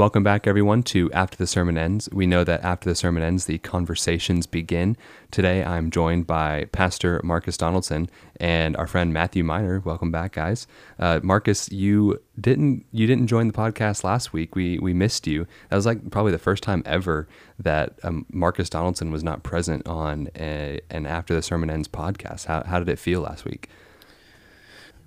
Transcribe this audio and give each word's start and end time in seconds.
Welcome 0.00 0.22
back, 0.22 0.46
everyone, 0.46 0.82
to 0.84 1.12
After 1.12 1.36
the 1.36 1.46
Sermon 1.46 1.76
Ends. 1.76 2.08
We 2.10 2.26
know 2.26 2.42
that 2.42 2.64
after 2.64 2.88
the 2.88 2.94
sermon 2.94 3.22
ends, 3.22 3.44
the 3.44 3.58
conversations 3.58 4.46
begin. 4.46 4.96
Today, 5.30 5.62
I'm 5.62 5.90
joined 5.90 6.26
by 6.26 6.68
Pastor 6.72 7.20
Marcus 7.22 7.58
Donaldson 7.58 8.08
and 8.36 8.78
our 8.78 8.86
friend 8.86 9.12
Matthew 9.12 9.44
Miner. 9.44 9.78
Welcome 9.80 10.10
back, 10.10 10.32
guys. 10.32 10.66
Uh, 10.98 11.20
Marcus, 11.22 11.70
you 11.70 12.18
didn't 12.40 12.86
you 12.92 13.06
didn't 13.06 13.26
join 13.26 13.48
the 13.48 13.52
podcast 13.52 14.02
last 14.02 14.32
week. 14.32 14.54
We 14.56 14.78
we 14.78 14.94
missed 14.94 15.26
you. 15.26 15.46
That 15.68 15.76
was 15.76 15.84
like 15.84 16.10
probably 16.10 16.32
the 16.32 16.38
first 16.38 16.62
time 16.62 16.82
ever 16.86 17.28
that 17.58 17.98
um, 18.02 18.24
Marcus 18.32 18.70
Donaldson 18.70 19.10
was 19.10 19.22
not 19.22 19.42
present 19.42 19.86
on 19.86 20.30
a, 20.34 20.80
an 20.88 21.04
After 21.04 21.34
the 21.34 21.42
Sermon 21.42 21.68
Ends 21.68 21.88
podcast. 21.88 22.46
How 22.46 22.62
how 22.64 22.78
did 22.78 22.88
it 22.88 22.98
feel 22.98 23.20
last 23.20 23.44
week? 23.44 23.68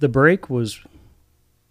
The 0.02 0.10
break 0.10 0.52
was 0.52 0.86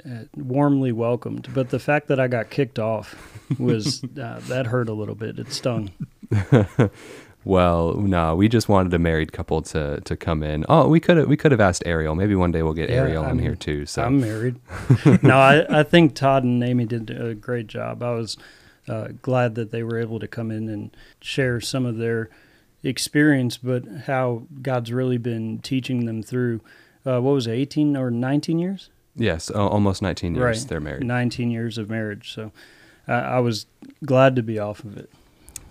uh, 0.05 0.25
warmly 0.37 0.93
welcomed, 0.93 1.49
but 1.55 1.71
the 1.71 1.79
fact 1.79 2.09
that 2.09 2.19
I 2.19 2.29
got 2.29 2.51
kicked 2.51 2.79
off 2.79 3.15
was 3.59 4.03
uh, 4.21 4.41
that 4.49 4.67
hurt 4.67 4.89
a 4.89 4.93
little 4.93 5.15
bit. 5.15 5.39
It 5.39 5.53
stung. 5.53 5.91
well, 7.45 7.95
no, 7.95 8.35
we 8.35 8.49
just 8.49 8.69
wanted 8.69 8.93
a 8.95 8.99
married 8.99 9.33
couple 9.33 9.63
to 9.63 10.01
to 10.01 10.17
come 10.17 10.43
in. 10.43 10.65
Oh, 10.69 10.89
we 10.89 11.01
could 11.01 11.19
have 11.19 11.29
we 11.29 11.37
could 11.37 11.53
have 11.53 11.61
asked 11.61 11.83
Ariel. 11.87 12.15
Maybe 12.15 12.35
one 12.35 12.53
day 12.53 12.63
we'll 12.63 12.73
get 12.73 12.91
Yeah, 12.91 12.97
Ariel 12.97 13.25
I 13.25 13.31
in 13.31 13.39
here 13.39 13.55
too. 13.55 13.87
So 13.87 14.03
I'm 14.03 14.21
married. 14.21 14.61
no, 15.23 15.39
I, 15.39 15.81
I 15.81 15.83
think 15.83 16.15
Todd 16.15 16.45
and 16.45 16.63
Amy 16.63 16.85
did 16.85 17.11
a 17.11 17.35
great 17.35 17.67
job. 17.67 18.03
I 18.03 18.15
was 18.15 18.37
uh, 18.89 19.09
glad 19.21 19.55
that 19.55 19.71
they 19.71 19.83
were 19.83 19.99
able 19.99 20.19
to 20.19 20.27
come 20.27 20.51
in 20.51 20.69
and 20.69 20.97
share 21.21 21.61
some 21.61 21.87
of 21.87 21.99
their 21.99 22.31
experience, 22.83 23.57
but 23.57 23.85
how 24.07 24.43
God's 24.61 24.93
really 24.93 25.19
been 25.19 25.61
teaching 25.61 26.07
them 26.07 26.23
through. 26.23 26.61
Uh, 27.05 27.21
what 27.21 27.33
was 27.33 27.49
it, 27.49 27.53
18 27.53 27.97
or 27.97 28.13
19 28.13 28.61
years? 28.61 28.91
Yes, 29.17 29.51
almost 29.51 30.03
19 30.03 30.35
years 30.35 30.61
Right. 30.61 30.69
they're 30.69 30.81
married. 30.81 31.05
19 31.05 31.51
years 31.51 31.79
of 31.79 31.89
marriage. 31.91 32.33
So 32.35 32.53
I 33.09 33.15
I 33.15 33.39
was 33.41 33.67
glad 34.05 34.37
to 34.37 34.43
be 34.43 34.59
off 34.59 34.85
of 34.85 34.97
it. 34.97 35.11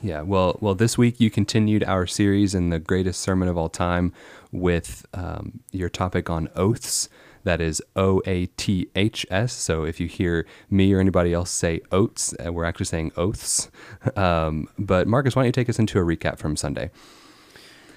Yeah, 0.04 0.22
well, 0.24 0.58
well, 0.62 0.74
this 0.74 0.98
week 0.98 1.20
you 1.22 1.30
continued 1.30 1.84
our 1.84 2.08
series 2.08 2.56
in 2.56 2.70
the 2.72 2.80
greatest 2.80 3.22
sermon 3.22 3.48
of 3.48 3.56
all 3.56 3.70
time 3.70 4.14
with 4.52 5.06
um, 5.14 5.60
your 5.72 5.90
topic 5.90 6.28
on 6.28 6.50
oaths. 6.56 7.08
That 7.44 7.62
is 7.62 7.82
O 7.96 8.22
A 8.26 8.48
T 8.58 8.88
H 8.96 9.26
S. 9.32 9.54
So 9.54 9.84
if 9.84 10.00
you 10.00 10.08
hear 10.08 10.46
me 10.70 10.92
or 10.94 11.00
anybody 11.00 11.34
else 11.34 11.50
say 11.52 11.82
oats, 11.92 12.34
uh, 12.44 12.52
we're 12.54 12.66
actually 12.66 12.86
saying 12.88 13.12
oaths. 13.18 13.70
Um, 14.16 14.68
but 14.80 15.08
Marcus, 15.08 15.36
why 15.36 15.42
don't 15.44 15.48
you 15.48 15.52
take 15.52 15.70
us 15.70 15.78
into 15.80 16.00
a 16.00 16.04
recap 16.04 16.38
from 16.40 16.56
Sunday? 16.56 16.90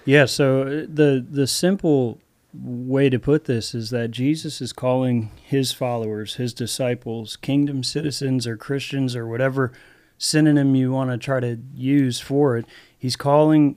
Yeah, 0.04 0.26
so 0.26 0.62
uh, 0.62 0.64
the 0.88 1.24
the 1.28 1.46
simple 1.46 2.18
way 2.62 3.10
to 3.10 3.18
put 3.18 3.44
this 3.46 3.74
is 3.74 3.90
that 3.90 4.10
Jesus 4.10 4.60
is 4.60 4.72
calling 4.72 5.30
his 5.42 5.72
followers, 5.72 6.34
his 6.36 6.54
disciples, 6.54 7.36
kingdom 7.36 7.82
citizens 7.82 8.46
or 8.46 8.56
Christians 8.56 9.16
or 9.16 9.26
whatever 9.26 9.72
synonym 10.18 10.74
you 10.74 10.92
want 10.92 11.10
to 11.10 11.18
try 11.18 11.40
to 11.40 11.58
use 11.74 12.20
for 12.20 12.56
it. 12.56 12.64
He's 12.96 13.16
calling 13.16 13.76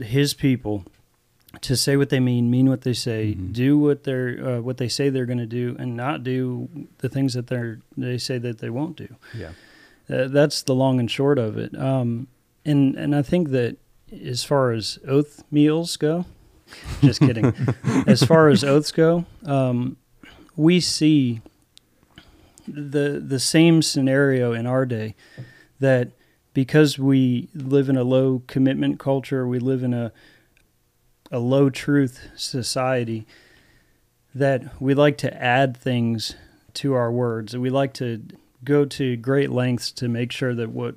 his 0.00 0.34
people 0.34 0.84
to 1.62 1.76
say 1.76 1.96
what 1.96 2.10
they 2.10 2.20
mean, 2.20 2.50
mean 2.50 2.68
what 2.68 2.82
they 2.82 2.92
say, 2.92 3.34
Mhm. 3.34 3.52
do 3.52 3.78
what 3.78 4.04
they're 4.04 4.46
uh, 4.46 4.60
what 4.60 4.76
they 4.76 4.88
say 4.88 5.08
they're 5.08 5.26
going 5.26 5.38
to 5.38 5.46
do, 5.46 5.74
and 5.78 5.96
not 5.96 6.22
do 6.22 6.68
the 6.98 7.08
things 7.08 7.34
that 7.34 7.46
they're 7.48 7.80
they 7.96 8.18
say 8.18 8.38
that 8.38 8.58
they 8.58 8.70
won't 8.70 8.96
do. 8.96 9.08
Yeah. 9.36 9.50
Uh, 10.08 10.28
that's 10.28 10.62
the 10.62 10.74
long 10.74 11.00
and 11.00 11.10
short 11.10 11.38
of 11.38 11.56
it. 11.58 11.76
Um, 11.76 12.28
and 12.64 12.94
and 12.94 13.16
I 13.16 13.22
think 13.22 13.50
that 13.50 13.76
as 14.24 14.44
far 14.44 14.70
as 14.72 14.98
oath 15.08 15.42
meals 15.50 15.96
go, 15.96 16.26
just 17.00 17.20
kidding. 17.20 17.54
as 18.06 18.22
far 18.22 18.48
as 18.48 18.64
oaths 18.64 18.92
go, 18.92 19.24
um, 19.44 19.96
we 20.56 20.80
see 20.80 21.40
the 22.66 23.22
the 23.24 23.38
same 23.38 23.82
scenario 23.82 24.52
in 24.52 24.66
our 24.66 24.84
day 24.84 25.14
that 25.78 26.10
because 26.54 26.98
we 26.98 27.48
live 27.54 27.88
in 27.88 27.96
a 27.96 28.02
low 28.02 28.42
commitment 28.46 28.98
culture, 28.98 29.46
we 29.46 29.58
live 29.58 29.82
in 29.82 29.94
a 29.94 30.12
a 31.30 31.38
low 31.38 31.70
truth 31.70 32.28
society 32.36 33.26
that 34.34 34.80
we 34.80 34.94
like 34.94 35.18
to 35.18 35.42
add 35.42 35.76
things 35.76 36.34
to 36.74 36.92
our 36.92 37.10
words. 37.10 37.56
We 37.56 37.70
like 37.70 37.94
to 37.94 38.22
go 38.62 38.84
to 38.84 39.16
great 39.16 39.50
lengths 39.50 39.90
to 39.92 40.08
make 40.08 40.30
sure 40.30 40.54
that 40.54 40.70
what 40.70 40.96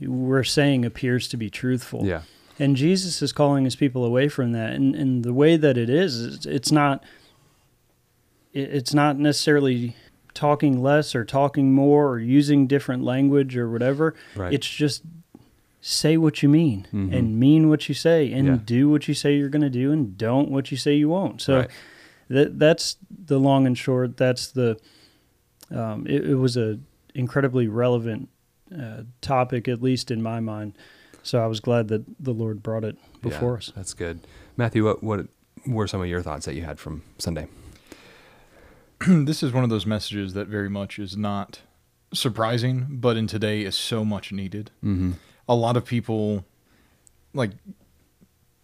we're 0.00 0.44
saying 0.44 0.84
appears 0.84 1.28
to 1.28 1.36
be 1.36 1.50
truthful. 1.50 2.06
Yeah. 2.06 2.22
And 2.58 2.74
Jesus 2.76 3.22
is 3.22 3.32
calling 3.32 3.64
his 3.64 3.76
people 3.76 4.04
away 4.04 4.28
from 4.28 4.52
that. 4.52 4.72
And, 4.72 4.94
and 4.94 5.24
the 5.24 5.32
way 5.32 5.56
that 5.56 5.76
it 5.78 5.88
is, 5.88 6.24
it's, 6.24 6.46
it's 6.46 6.72
not 6.72 7.04
it's 8.54 8.94
not 8.94 9.18
necessarily 9.18 9.94
talking 10.34 10.82
less 10.82 11.14
or 11.14 11.24
talking 11.24 11.72
more 11.72 12.08
or 12.08 12.18
using 12.18 12.66
different 12.66 13.04
language 13.04 13.56
or 13.56 13.70
whatever. 13.70 14.14
Right. 14.34 14.52
It's 14.54 14.68
just 14.68 15.02
say 15.80 16.16
what 16.16 16.42
you 16.42 16.48
mean 16.48 16.86
Mhm. 16.92 17.14
and 17.14 17.38
mean 17.38 17.68
what 17.68 17.88
you 17.88 17.94
say 17.94 18.32
and 18.32 18.46
Yeah. 18.48 18.58
do 18.64 18.88
what 18.88 19.06
you 19.06 19.14
say 19.14 19.36
you're 19.36 19.48
going 19.48 19.62
to 19.62 19.70
do 19.70 19.92
and 19.92 20.16
don't 20.18 20.50
what 20.50 20.70
you 20.70 20.76
say 20.76 20.94
you 20.96 21.08
won't. 21.08 21.40
So 21.40 21.58
Right. 21.58 21.70
that 22.28 22.58
that's 22.58 22.96
the 23.26 23.38
long 23.38 23.66
and 23.66 23.76
short. 23.76 24.16
That's 24.16 24.48
the 24.48 24.78
um, 25.70 26.06
it, 26.06 26.30
it 26.30 26.34
was 26.36 26.56
a 26.56 26.78
incredibly 27.14 27.68
relevant 27.68 28.28
uh, 28.76 29.02
topic, 29.20 29.68
at 29.68 29.82
least 29.82 30.10
in 30.10 30.22
my 30.22 30.40
mind. 30.40 30.72
So 31.28 31.42
I 31.42 31.46
was 31.46 31.60
glad 31.60 31.88
that 31.88 32.04
the 32.18 32.32
Lord 32.32 32.62
brought 32.62 32.84
it 32.84 32.96
before 33.20 33.52
Yeah, 33.52 33.58
us. 33.58 33.72
That's 33.76 33.92
good. 33.92 34.20
Matthew, 34.56 34.82
what 34.86 35.02
what 35.02 35.26
were 35.66 35.86
some 35.86 36.00
of 36.00 36.06
your 36.06 36.22
thoughts 36.22 36.46
that 36.46 36.54
you 36.54 36.62
had 36.62 36.78
from 36.80 37.02
Sunday? 37.18 37.48
this 39.06 39.42
is 39.42 39.52
one 39.52 39.62
of 39.62 39.68
those 39.68 39.84
messages 39.84 40.32
that 40.32 40.48
very 40.48 40.70
much 40.70 40.98
is 40.98 41.18
not 41.18 41.60
surprising, 42.14 42.86
but 42.88 43.18
in 43.18 43.26
today 43.26 43.60
is 43.62 43.76
so 43.76 44.06
much 44.06 44.32
needed. 44.32 44.70
Mm-hmm. 44.82 45.12
A 45.50 45.54
lot 45.54 45.76
of 45.76 45.84
people, 45.84 46.46
like, 47.34 47.50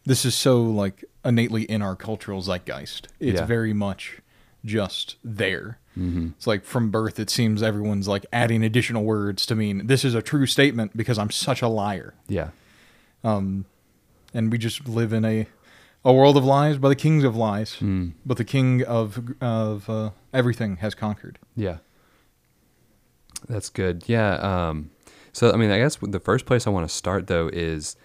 this 0.06 0.25
is 0.25 0.34
so 0.34 0.62
like 0.62 1.04
innately 1.22 1.64
in 1.64 1.82
our 1.82 1.94
cultural 1.94 2.41
zeitgeist. 2.41 3.08
It's 3.20 3.41
Yeah. 3.41 3.46
very 3.46 3.75
much 3.75 4.20
just 4.64 5.16
there. 5.22 5.78
Mm-hmm. 5.98 6.28
It's 6.36 6.47
like 6.47 6.64
from 6.64 6.91
birth, 6.91 7.20
it 7.20 7.30
seems 7.30 7.62
everyone's 7.62 8.08
like 8.08 8.26
adding 8.32 8.64
additional 8.64 9.04
words 9.04 9.47
to 9.47 9.54
mean 9.54 9.86
this 9.86 10.04
is 10.04 10.14
a 10.14 10.22
true 10.22 10.47
statement 10.47 10.97
because 10.97 11.19
I'm 11.19 11.30
such 11.30 11.62
a 11.62 11.69
liar. 11.69 12.14
Yeah. 12.28 12.50
Um, 13.22 13.66
and 14.32 14.50
we 14.50 14.58
just 14.58 14.88
live 14.88 15.12
in 15.12 15.25
a 15.25 15.47
a 16.06 16.12
world 16.12 16.36
of 16.36 16.44
lies 16.44 16.76
by 16.76 16.88
the 16.91 16.97
kings 16.97 17.25
of 17.25 17.34
lies, 17.34 17.76
Mm. 17.80 18.12
but 18.26 18.36
the 18.36 18.44
king 18.44 18.82
of 18.84 19.34
of 19.41 19.88
uh, 19.88 20.10
everything 20.32 20.76
has 20.78 20.94
conquered. 20.94 21.38
Yeah. 21.56 21.78
That's 23.48 23.69
good. 23.69 24.04
Yeah. 24.06 24.34
Um, 24.36 24.91
so, 25.32 25.52
I 25.52 25.56
mean, 25.56 25.70
I 25.70 25.78
guess 25.78 25.96
the 26.00 26.20
first 26.20 26.46
place 26.46 26.66
I 26.66 26.70
want 26.70 26.88
to 26.88 26.94
start 26.94 27.26
though 27.26 27.48
is 27.52 27.96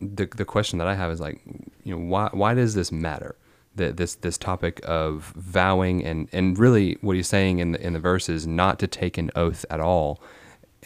the 0.00 0.26
the 0.26 0.44
question 0.44 0.78
that 0.78 0.88
I 0.88 0.94
have 0.94 1.10
is 1.10 1.20
like, 1.20 1.40
you 1.84 1.94
know, 1.96 2.04
why 2.06 2.28
why 2.32 2.54
does 2.54 2.74
this 2.74 2.90
matter? 2.92 3.36
That 3.76 3.96
this 3.96 4.14
this 4.14 4.38
topic 4.38 4.80
of 4.84 5.32
vowing 5.36 6.04
and 6.04 6.28
and 6.32 6.58
really 6.58 6.96
what 7.00 7.16
he's 7.16 7.28
saying 7.28 7.58
in 7.58 7.72
the 7.72 7.80
in 7.84 7.92
the 7.92 7.98
verse 7.98 8.28
is 8.28 8.46
not 8.46 8.78
to 8.78 8.86
take 8.86 9.18
an 9.18 9.30
oath 9.34 9.64
at 9.68 9.80
all. 9.80 10.20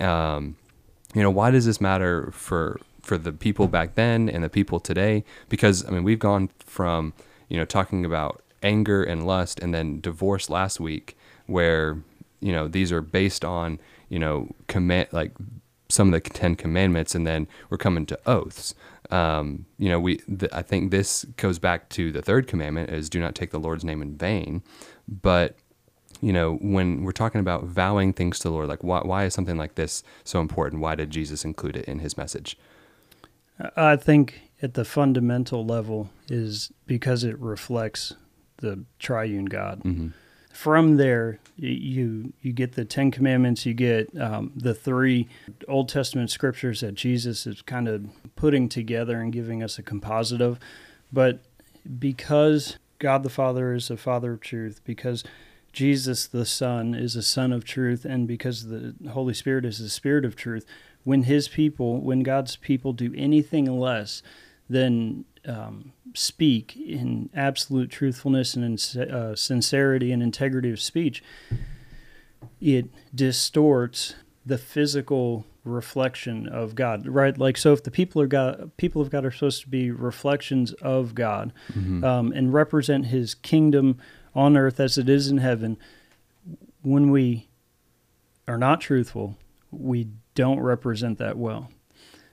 Um, 0.01 0.57
you 1.15 1.23
know, 1.23 1.31
why 1.31 1.51
does 1.51 1.67
this 1.67 1.81
matter 1.81 2.31
for 2.33 2.81
for 3.03 3.19
the 3.19 3.33
people 3.33 3.69
back 3.69 3.95
then 3.95 4.29
and 4.29 4.45
the 4.45 4.49
people 4.49 4.81
today? 4.81 5.25
Because 5.49 5.87
I 5.87 5.91
mean, 5.91 6.05
we've 6.05 6.19
gone 6.19 6.51
from 6.59 7.13
you 7.49 7.57
know 7.57 7.65
talking 7.65 8.05
about 8.05 8.43
anger 8.63 9.03
and 9.03 9.27
lust 9.27 9.61
and 9.61 9.75
then 9.75 10.01
divorce 10.01 10.51
last 10.51 10.81
week, 10.81 11.17
where 11.47 11.99
you 12.41 12.53
know 12.53 12.69
these 12.69 12.93
are 12.93 13.03
based 13.03 13.45
on 13.45 13.79
you 14.09 14.19
know 14.19 14.55
command 14.67 15.09
like 15.13 15.33
some 15.89 16.13
of 16.13 16.23
the 16.23 16.31
Ten 16.31 16.55
Commandments, 16.55 17.15
and 17.15 17.27
then 17.27 17.49
we're 17.71 17.79
coming 17.79 18.07
to 18.07 18.19
oaths. 18.27 18.75
Um, 19.11 19.67
you 19.79 19.89
know, 19.89 19.99
we 19.99 20.19
th- 20.19 20.53
I 20.53 20.63
think 20.63 20.91
this 20.91 21.25
goes 21.37 21.59
back 21.59 21.89
to 21.91 22.13
the 22.13 22.23
third 22.23 22.47
commandment 22.47 22.91
is 22.91 23.09
do 23.09 23.21
not 23.21 23.35
take 23.35 23.51
the 23.51 23.61
Lord's 23.61 23.85
name 23.85 24.03
in 24.03 24.17
vain, 24.17 24.63
but 25.07 25.57
you 26.21 26.33
know, 26.33 26.57
when 26.57 27.05
we're 27.05 27.13
talking 27.13 27.41
about 27.41 27.65
vowing 27.65 28.13
things 28.13 28.39
to 28.41 28.49
the 28.49 28.53
Lord, 28.53 28.69
like 28.69 28.83
why, 28.83 29.01
why 29.01 29.25
is 29.25 29.35
something 29.35 29.57
like 29.57 29.77
this 29.77 30.03
so 30.25 30.41
important? 30.41 30.83
Why 30.83 30.95
did 30.95 31.11
Jesus 31.11 31.45
include 31.45 31.77
it 31.77 31.85
in 31.85 32.01
his 32.01 32.17
message? 32.17 32.59
I 33.77 33.97
think 33.97 34.41
at 34.63 34.75
the 34.75 34.85
fundamental 34.85 35.65
level 35.65 36.11
is 36.29 36.73
because 36.87 37.25
it 37.25 37.39
reflects 37.39 38.15
the 38.59 38.85
triune 38.99 39.47
God. 39.47 39.83
Mm-hmm. 39.85 40.09
From 40.59 40.97
there, 40.97 41.39
you 41.57 42.33
you 42.43 42.53
get 42.53 42.73
the 42.73 42.85
Ten 42.85 43.13
Commandments. 43.13 43.65
You 43.65 43.75
get 43.75 44.11
um, 44.21 44.51
the 44.57 44.75
three 44.75 45.29
Old 45.69 45.89
Testament 45.89 46.33
scriptures 46.33 46.81
that 46.81 46.97
Jesus 46.97 47.47
is 47.47 47.63
kind 47.63 47.87
of 47.87 48.07
putting 48.35 48.69
together 48.69 49.21
and 49.21 49.33
giving 49.33 49.63
us 49.63 49.79
a 49.79 49.85
composite 49.85 50.41
of. 50.41 50.59
But 51.13 51.39
because 52.01 52.77
God 52.99 53.23
the 53.23 53.31
Father 53.31 53.73
is 53.73 53.89
a 53.89 53.97
Father 53.97 54.33
of 54.33 54.41
truth, 54.41 54.81
because 54.85 55.23
Jesus 55.73 56.27
the 56.27 56.45
Son 56.45 56.93
is 56.93 57.15
a 57.15 57.23
Son 57.23 57.53
of 57.53 57.65
truth, 57.65 58.05
and 58.05 58.27
because 58.27 58.67
the 58.67 58.97
Holy 59.11 59.35
Spirit 59.35 59.65
is 59.65 59.79
the 59.79 59.89
Spirit 59.89 60.25
of 60.25 60.35
truth, 60.35 60.67
when 61.05 61.23
His 61.23 61.47
people, 61.47 62.01
when 62.01 62.25
God's 62.25 62.57
people 62.57 62.93
do 62.93 63.15
anything 63.17 63.67
less 63.79 64.25
than 64.69 65.25
um, 65.49 65.93
speak 66.15 66.77
in 66.77 67.31
absolute 67.35 67.91
truthfulness 67.91 68.55
and 68.55 68.65
in, 68.95 69.01
uh, 69.11 69.35
sincerity 69.35 70.13
and 70.13 70.23
integrity 70.23 70.71
of 70.71 70.81
speech, 70.81 71.23
it 72.61 72.87
distorts 73.15 74.15
the 74.45 74.59
physical 74.59 75.45
reflection 75.65 76.49
of 76.49 76.75
God, 76.75 77.07
right? 77.07 77.37
Like, 77.37 77.57
so 77.57 77.73
if 77.73 77.83
the 77.83 77.91
people 77.91 78.23
are 78.23 78.27
God, 78.27 78.71
people 78.79 79.03
of 79.03 79.11
God 79.11 79.25
are 79.25 79.31
supposed 79.31 79.63
to 79.63 79.69
be 79.69 79.91
reflections 79.91 80.73
of 80.75 81.15
God 81.15 81.53
Mhm. 81.75 82.03
um, 82.05 82.33
and 82.33 82.53
represent 82.53 83.07
His 83.07 83.35
kingdom 83.35 83.99
on 84.35 84.57
earth 84.57 84.81
as 84.81 84.97
it 84.99 85.09
is 85.09 85.29
in 85.29 85.39
heaven. 85.39 85.77
When 86.83 87.11
we 87.11 87.49
are 88.47 88.57
not 88.59 88.81
truthful, 88.81 89.37
we 89.71 90.09
don't 90.35 90.61
represent 90.61 91.19
that 91.19 91.37
well. 91.37 91.69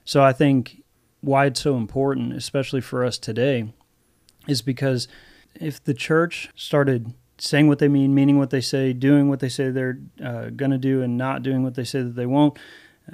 So 0.04 0.22
I 0.22 0.32
think 0.32 0.82
why 1.26 1.46
it's 1.46 1.60
so 1.60 1.76
important, 1.76 2.32
especially 2.32 2.80
for 2.80 3.04
us 3.04 3.18
today, 3.18 3.72
is 4.46 4.62
because 4.62 5.08
if 5.60 5.82
the 5.82 5.94
church 5.94 6.50
started 6.54 7.14
saying 7.38 7.68
what 7.68 7.80
they 7.80 7.88
mean, 7.88 8.14
meaning 8.14 8.38
what 8.38 8.50
they 8.50 8.60
say, 8.60 8.92
doing 8.92 9.28
what 9.28 9.40
they 9.40 9.48
say 9.48 9.70
they're 9.70 9.98
uh, 10.24 10.50
going 10.50 10.70
to 10.70 10.78
do, 10.78 11.02
and 11.02 11.18
not 11.18 11.42
doing 11.42 11.62
what 11.62 11.74
they 11.74 11.84
say 11.84 12.02
that 12.02 12.14
they 12.14 12.26
won't, 12.26 12.56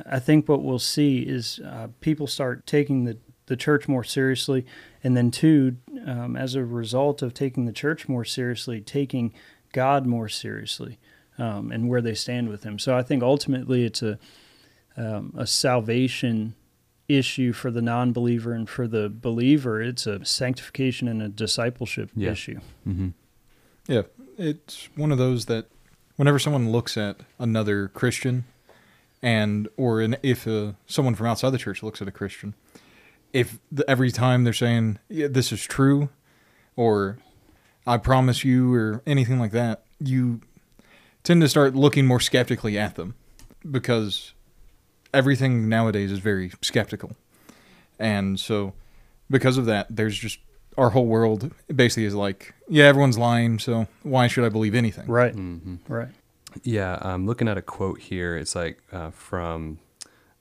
I 0.06 0.18
think 0.18 0.48
what 0.48 0.62
we'll 0.62 0.78
see 0.78 1.20
is 1.20 1.60
uh, 1.64 1.88
people 2.00 2.26
start 2.26 2.66
taking 2.66 3.04
the, 3.04 3.18
the 3.46 3.56
church 3.56 3.88
more 3.88 4.04
seriously. 4.04 4.66
And 5.02 5.16
then, 5.16 5.30
two, 5.30 5.78
um, 6.06 6.36
as 6.36 6.54
a 6.54 6.64
result 6.64 7.22
of 7.22 7.34
taking 7.34 7.64
the 7.64 7.72
church 7.72 8.08
more 8.08 8.24
seriously, 8.24 8.80
taking 8.80 9.32
God 9.72 10.06
more 10.06 10.28
seriously 10.28 10.98
um, 11.38 11.72
and 11.72 11.88
where 11.88 12.02
they 12.02 12.14
stand 12.14 12.48
with 12.48 12.62
Him. 12.62 12.78
So 12.78 12.96
I 12.96 13.02
think 13.02 13.22
ultimately 13.22 13.84
it's 13.84 14.02
a, 14.02 14.18
um, 14.96 15.34
a 15.36 15.46
salvation 15.46 16.54
issue 17.16 17.52
for 17.52 17.70
the 17.70 17.82
non 17.82 18.12
believer 18.12 18.52
and 18.52 18.68
for 18.68 18.86
the 18.88 19.08
believer, 19.08 19.80
it's 19.82 20.06
a 20.06 20.24
sanctification 20.24 21.08
and 21.08 21.22
a 21.22 21.28
discipleship 21.28 22.10
Yeah. 22.14 22.30
issue. 22.32 22.60
hmm 22.84 23.08
Yeah, 23.88 24.02
it's 24.38 24.88
one 24.96 25.12
of 25.12 25.18
those 25.18 25.46
that 25.46 25.66
whenever 26.16 26.38
someone 26.38 26.70
looks 26.70 26.96
at 26.96 27.20
another 27.38 27.88
Christian, 27.88 28.44
and 29.22 29.68
or 29.76 30.00
an, 30.00 30.16
if 30.22 30.46
uh, 30.48 30.72
someone 30.86 31.14
from 31.14 31.26
outside 31.26 31.50
the 31.50 31.58
church 31.58 31.82
looks 31.82 32.02
at 32.02 32.08
a 32.08 32.12
Christian, 32.12 32.54
if 33.32 33.58
the, 33.70 33.88
every 33.88 34.10
time 34.10 34.44
they're 34.44 34.52
saying 34.52 34.98
yeah, 35.08 35.28
this 35.28 35.52
is 35.52 35.62
true, 35.64 36.08
or 36.76 37.18
I 37.86 37.96
promise 37.98 38.44
you, 38.44 38.72
or 38.74 39.02
anything 39.06 39.38
like 39.38 39.52
that, 39.52 39.84
you 40.00 40.40
tend 41.24 41.40
to 41.42 41.48
start 41.48 41.74
looking 41.74 42.04
more 42.06 42.20
skeptically 42.20 42.76
at 42.78 42.96
them 42.96 43.14
because 43.70 44.32
everything 45.14 45.68
nowadays 45.68 46.10
is 46.12 46.18
very 46.18 46.52
skeptical, 46.62 47.16
and 47.98 48.38
so 48.38 48.72
because 49.30 49.56
of 49.58 49.66
that, 49.66 49.86
there's 49.90 50.16
just 50.16 50.38
our 50.78 50.90
whole 50.90 51.06
world 51.06 51.52
basically 51.74 52.04
is 52.04 52.14
like, 52.14 52.54
yeah, 52.68 52.84
everyone's 52.84 53.18
lying, 53.18 53.58
so 53.58 53.86
why 54.02 54.26
should 54.26 54.44
I 54.44 54.48
believe 54.48 54.74
anything? 54.74 55.06
Right, 55.06 55.34
hmm 55.34 55.76
right. 55.88 56.08
Yeah, 56.64 56.98
I'm 57.00 57.26
looking 57.26 57.48
at 57.48 57.56
a 57.56 57.62
quote 57.62 57.98
here. 58.00 58.36
It's 58.36 58.54
like 58.54 58.82
uh, 58.92 59.10
from 59.10 59.78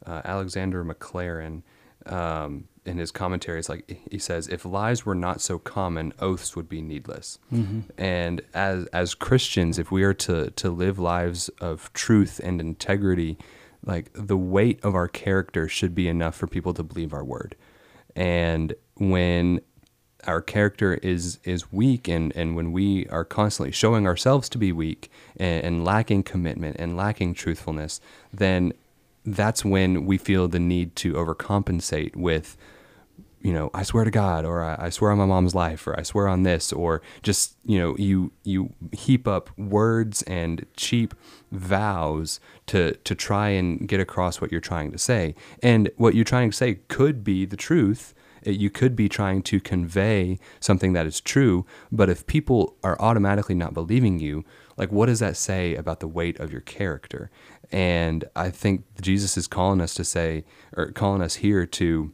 uh, 0.06 0.22
Alexander 0.26 0.84
Maclaren. 0.84 1.64
Um, 2.06 2.68
in 2.84 2.98
his 2.98 3.12
commentary, 3.12 3.60
it's 3.60 3.70
like 3.70 4.02
he 4.10 4.18
says, 4.18 4.48
"If 4.48 4.66
lies 4.66 5.06
were 5.06 5.14
not 5.16 5.40
so 5.40 5.60
common, 5.60 6.14
oaths 6.20 6.56
would 6.56 6.68
be 6.68 6.82
needless." 6.82 7.38
hmm 7.50 7.82
And 7.98 8.42
as 8.54 8.88
as 8.88 9.14
Christians, 9.14 9.78
if 9.78 9.92
we 9.92 10.04
are 10.04 10.16
to 10.16 10.50
to 10.50 10.70
live 10.70 10.98
lives 10.98 11.50
of 11.62 11.94
truth 11.94 12.42
and 12.44 12.60
integrity, 12.60 13.38
like 13.86 14.12
the 14.13 14.38
weight 14.38 14.83
of 14.83 14.95
our 14.95 15.07
character 15.07 15.68
should 15.68 15.95
be 15.95 16.07
enough 16.07 16.36
for 16.36 16.48
people 16.48 16.74
to 16.74 16.83
believe 16.83 17.13
our 17.13 17.24
word. 17.24 17.56
And 18.16 18.74
when 18.95 19.62
our 20.28 20.42
character 20.42 20.95
is 20.95 21.39
is 21.44 21.72
weak 21.72 22.07
and 22.07 22.36
and 22.36 22.56
when 22.56 22.72
we 22.72 23.07
are 23.07 23.25
constantly 23.25 23.72
showing 23.72 24.06
ourselves 24.06 24.50
to 24.50 24.57
be 24.57 24.72
weak 24.72 25.12
and, 25.38 25.63
and 25.63 25.86
lacking 25.86 26.24
commitment 26.24 26.75
and 26.80 26.95
lacking 26.95 27.33
truthfulness, 27.33 28.00
then 28.31 28.74
that's 29.25 29.63
when 29.63 30.06
we 30.06 30.18
feel 30.18 30.48
the 30.48 30.60
need 30.60 30.95
to 30.95 31.13
overcompensate 31.13 32.16
with 32.16 32.57
you 33.44 33.54
know, 33.54 33.72
I 33.74 33.84
swear 33.84 34.04
to 34.04 34.12
God, 34.12 34.46
or 34.46 34.64
I, 34.64 34.90
swear 34.90 35.12
on 35.12 35.18
my 35.18 35.26
mom's 35.26 35.56
life, 35.56 35.88
or 35.88 36.00
I 36.00 36.04
swear 36.04 36.28
on 36.28 36.44
this, 36.44 36.72
or 36.72 37.02
just 37.24 37.56
you 37.66 37.80
know, 37.80 37.96
you 37.98 38.32
you 38.44 38.74
heap 38.92 39.28
up 39.28 39.50
words 39.58 40.22
and 40.24 40.66
cheap 40.76 41.14
vows 41.52 42.40
to 42.68 42.96
to 42.96 43.16
try 43.16 43.50
and 43.50 43.88
get 43.88 44.00
across 44.00 44.42
what 44.42 44.52
you're 44.52 44.62
trying 44.62 44.92
to 44.92 44.98
say, 44.98 45.36
and 45.64 45.90
what 45.98 46.16
you're 46.16 46.24
trying 46.24 46.52
to 46.52 46.58
say 46.58 46.76
could 46.88 47.24
be 47.24 47.46
the 47.46 47.58
truth. 47.58 48.14
You 48.44 48.72
could 48.72 48.96
be 48.96 49.08
trying 49.08 49.44
to 49.44 49.60
convey 49.60 50.40
something 50.60 50.94
that 50.94 51.06
is 51.06 51.22
true, 51.22 51.64
but 51.92 52.10
if 52.10 52.26
people 52.26 52.76
are 52.84 53.00
automatically 53.00 53.54
not 53.54 53.76
believing 53.76 54.20
you, 54.20 54.44
like 54.78 54.92
what 54.92 55.06
does 55.06 55.20
that 55.20 55.38
say 55.38 55.76
about 55.76 56.00
the 56.00 56.08
weight 56.08 56.40
of 56.40 56.52
your 56.52 56.62
character? 56.62 57.30
And 57.72 58.26
I 58.36 58.50
think 58.50 58.84
Jesus 59.00 59.38
is 59.38 59.48
calling 59.48 59.80
us 59.80 59.94
to 59.94 60.04
say, 60.04 60.44
or 60.76 60.92
calling 60.92 61.22
us 61.22 61.36
here 61.36 61.68
to 61.68 62.12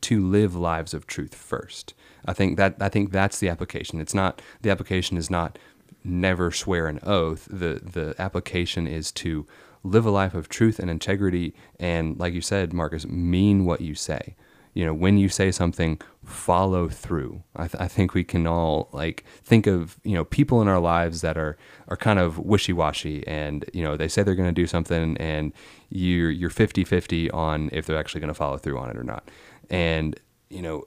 to 0.00 0.26
live 0.26 0.54
lives 0.54 0.94
of 0.94 1.06
truth 1.06 1.34
first. 1.34 1.94
I 2.24 2.32
think 2.32 2.56
that 2.56 2.76
I 2.80 2.88
think 2.88 3.12
that's 3.12 3.38
the 3.38 3.48
application. 3.48 4.00
It's 4.00 4.14
not 4.14 4.42
the 4.62 4.70
application 4.70 5.16
is 5.16 5.30
not 5.30 5.58
never 6.04 6.50
swear 6.50 6.86
an 6.86 7.00
oath. 7.02 7.48
The 7.50 7.80
the 7.82 8.14
application 8.18 8.86
is 8.86 9.12
to 9.12 9.46
live 9.82 10.04
a 10.04 10.10
life 10.10 10.34
of 10.34 10.48
truth 10.48 10.78
and 10.78 10.90
integrity 10.90 11.54
and 11.78 12.18
like 12.18 12.34
you 12.34 12.42
said 12.42 12.72
Marcus 12.72 13.06
mean 13.06 13.64
what 13.64 13.80
you 13.80 13.94
say. 13.94 14.36
You 14.74 14.84
know, 14.86 14.94
when 14.94 15.18
you 15.18 15.28
say 15.28 15.50
something, 15.50 16.00
follow 16.24 16.88
through. 16.88 17.42
I, 17.56 17.66
th- 17.66 17.82
I 17.82 17.88
think 17.88 18.14
we 18.14 18.22
can 18.22 18.46
all 18.46 18.88
like 18.92 19.24
think 19.42 19.66
of 19.66 19.98
you 20.04 20.14
know 20.14 20.24
people 20.24 20.62
in 20.62 20.68
our 20.68 20.78
lives 20.78 21.22
that 21.22 21.36
are 21.36 21.56
are 21.88 21.96
kind 21.96 22.20
of 22.20 22.38
wishy 22.38 22.72
washy, 22.72 23.26
and 23.26 23.64
you 23.72 23.82
know 23.82 23.96
they 23.96 24.06
say 24.06 24.22
they're 24.22 24.36
going 24.36 24.48
to 24.48 24.52
do 24.52 24.68
something, 24.68 25.16
and 25.16 25.52
you're 25.88 26.30
you're 26.30 26.50
50-50 26.50 27.34
on 27.34 27.68
if 27.72 27.86
they're 27.86 27.98
actually 27.98 28.20
going 28.20 28.28
to 28.28 28.34
follow 28.34 28.58
through 28.58 28.78
on 28.78 28.88
it 28.90 28.96
or 28.96 29.02
not 29.02 29.28
and 29.70 30.18
you 30.48 30.62
know 30.62 30.86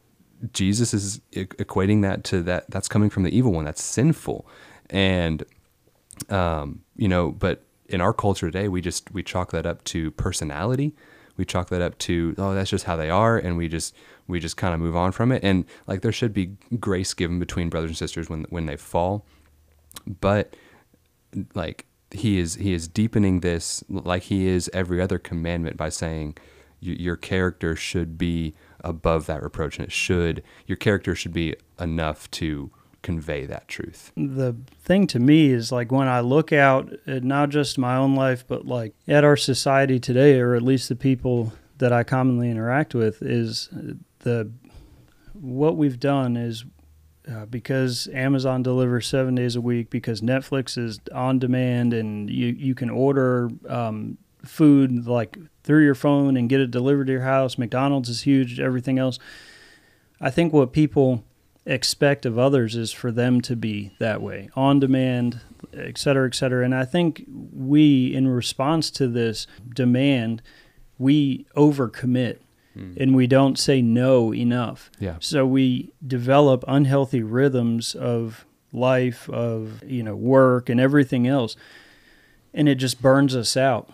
jesus 0.52 0.94
is 0.94 1.22
equating 1.32 2.02
that 2.02 2.24
to 2.24 2.44
that 2.44 2.70
that's 2.70 2.88
coming 2.88 3.10
from 3.10 3.24
the 3.24 3.36
evil 3.36 3.52
one. 3.52 3.66
That's 3.66 3.84
sinful. 3.84 4.46
And 4.90 5.44
um 6.30 6.82
you 6.96 7.08
know 7.08 7.32
but 7.32 7.64
in 7.88 8.02
our 8.02 8.14
culture 8.14 8.48
today 8.48 8.68
we 8.68 8.82
just 8.82 9.12
we 9.12 9.24
chalk 9.24 9.52
that 9.52 9.66
up 9.66 9.84
to 9.86 10.12
personality. 10.12 10.94
We 11.38 11.46
chalk 11.46 11.70
that 11.70 11.82
up 11.82 11.98
to 12.00 12.36
oh 12.38 12.54
that's 12.54 12.70
just 12.70 12.86
how 12.86 12.96
they 12.96 13.10
are 13.10 13.38
and 13.38 13.58
we 13.58 13.68
just 13.68 13.96
we 14.28 14.40
just 14.40 14.58
kind 14.58 14.74
of 14.74 14.80
move 14.80 14.96
on 14.96 15.12
from 15.12 15.32
it. 15.32 15.44
And 15.44 15.66
like 15.88 16.02
there 16.02 16.12
should 16.12 16.34
be 16.34 16.58
grace 16.80 17.14
given 17.14 17.40
between 17.40 17.70
brothers 17.70 17.92
and 17.92 17.98
sisters 17.98 18.30
when 18.30 18.46
when 18.50 18.66
they 18.66 18.78
fall. 18.78 19.26
But 20.20 20.56
like 21.56 21.86
he 22.12 22.38
is 22.38 22.56
he 22.56 22.74
is 22.74 22.88
deepening 22.88 23.40
this 23.40 23.84
like 23.90 24.24
he 24.24 24.48
is 24.48 24.70
every 24.74 25.02
other 25.02 25.18
commandment 25.18 25.78
by 25.78 25.90
saying 25.90 26.38
your 26.80 27.16
character 27.16 27.76
should 27.78 28.18
be 28.18 28.54
above 28.84 29.26
that 29.28 29.42
reproach 29.42 29.78
and 29.78 29.86
it 29.86 29.92
should 29.92 30.44
your 30.66 30.76
character 30.76 31.16
should 31.16 31.34
be 31.34 31.56
enough 31.80 32.30
to 32.32 32.72
convey 33.04 33.46
that 33.46 33.68
truth. 33.68 34.12
The 34.16 34.56
thing 34.82 35.06
to 35.08 35.20
me 35.20 35.52
is 35.52 35.72
like 35.72 35.92
when 35.92 36.08
I 36.08 36.22
look 36.22 36.52
out 36.52 36.92
at 37.06 37.24
not 37.24 37.50
just 37.50 37.78
my 37.78 37.96
own 37.96 38.16
life, 38.16 38.44
but 38.48 38.66
like 38.66 38.96
at 39.08 39.24
our 39.24 39.38
society 39.38 40.00
today, 40.00 40.40
or 40.40 40.56
at 40.56 40.64
least 40.64 40.90
the 40.90 40.96
people 40.96 41.54
that 41.78 41.94
I 41.94 42.04
commonly 42.04 42.50
interact 42.50 42.96
with, 42.96 43.22
is 43.22 43.70
the 44.20 44.52
what 45.34 45.76
we've 45.76 46.00
done 46.00 46.38
is 46.38 46.66
uh, 47.30 47.46
because 47.46 48.08
Amazon 48.14 48.64
delivers 48.64 49.08
seven 49.08 49.36
days 49.36 49.56
a 49.56 49.62
week, 49.62 49.90
because 49.90 50.22
Netflix 50.22 50.78
is 50.78 51.00
on 51.14 51.40
demand, 51.40 51.94
and 51.94 52.30
you 52.30 52.48
you 52.48 52.76
can 52.76 52.90
order 52.90 53.50
um, 53.68 54.18
food 54.46 55.08
like 55.08 55.38
through 55.64 55.84
your 55.84 55.96
phone 55.96 56.36
and 56.38 56.50
get 56.50 56.60
it 56.60 56.72
delivered 56.72 57.08
to 57.08 57.14
your 57.14 57.22
house. 57.22 57.58
McDonald's 57.58 58.10
is 58.10 58.24
huge. 58.24 58.60
Everything 58.60 59.00
else. 59.00 59.20
I 60.20 60.30
think 60.30 60.54
what 60.54 60.72
people 60.72 61.24
expect 61.66 62.26
of 62.26 62.38
others 62.38 62.76
is 62.76 62.92
for 62.92 63.12
them 63.12 63.42
to 63.42 63.56
be 63.56 63.92
that 64.00 64.22
way, 64.22 64.50
on 64.56 64.80
demand, 64.80 65.40
et 65.74 65.98
cetera, 65.98 66.28
et 66.28 66.36
cetera. 66.36 66.64
And 66.64 66.76
I 66.76 66.86
think 66.86 67.26
we, 67.28 68.14
in 68.14 68.28
response 68.28 68.92
to 68.92 69.08
this 69.08 69.48
demand, 69.74 70.42
we 70.98 71.46
overcommit 71.56 72.40
hmm. 72.74 72.94
and 72.98 73.16
we 73.16 73.28
don't 73.28 73.58
say 73.58 73.82
no 73.82 74.34
enough. 74.34 74.92
yeah 75.00 75.16
So 75.20 75.46
we 75.46 75.92
develop 76.06 76.64
unhealthy 76.68 77.24
rhythms 77.24 77.96
of 77.96 78.46
life, 78.74 79.30
of 79.30 79.84
you 79.86 80.04
know 80.04 80.16
work 80.16 80.70
and 80.70 80.80
everything 80.80 81.28
else, 81.28 81.56
and 82.54 82.68
it 82.68 82.76
just 82.76 83.02
burns 83.02 83.36
us 83.36 83.56
out. 83.56 83.90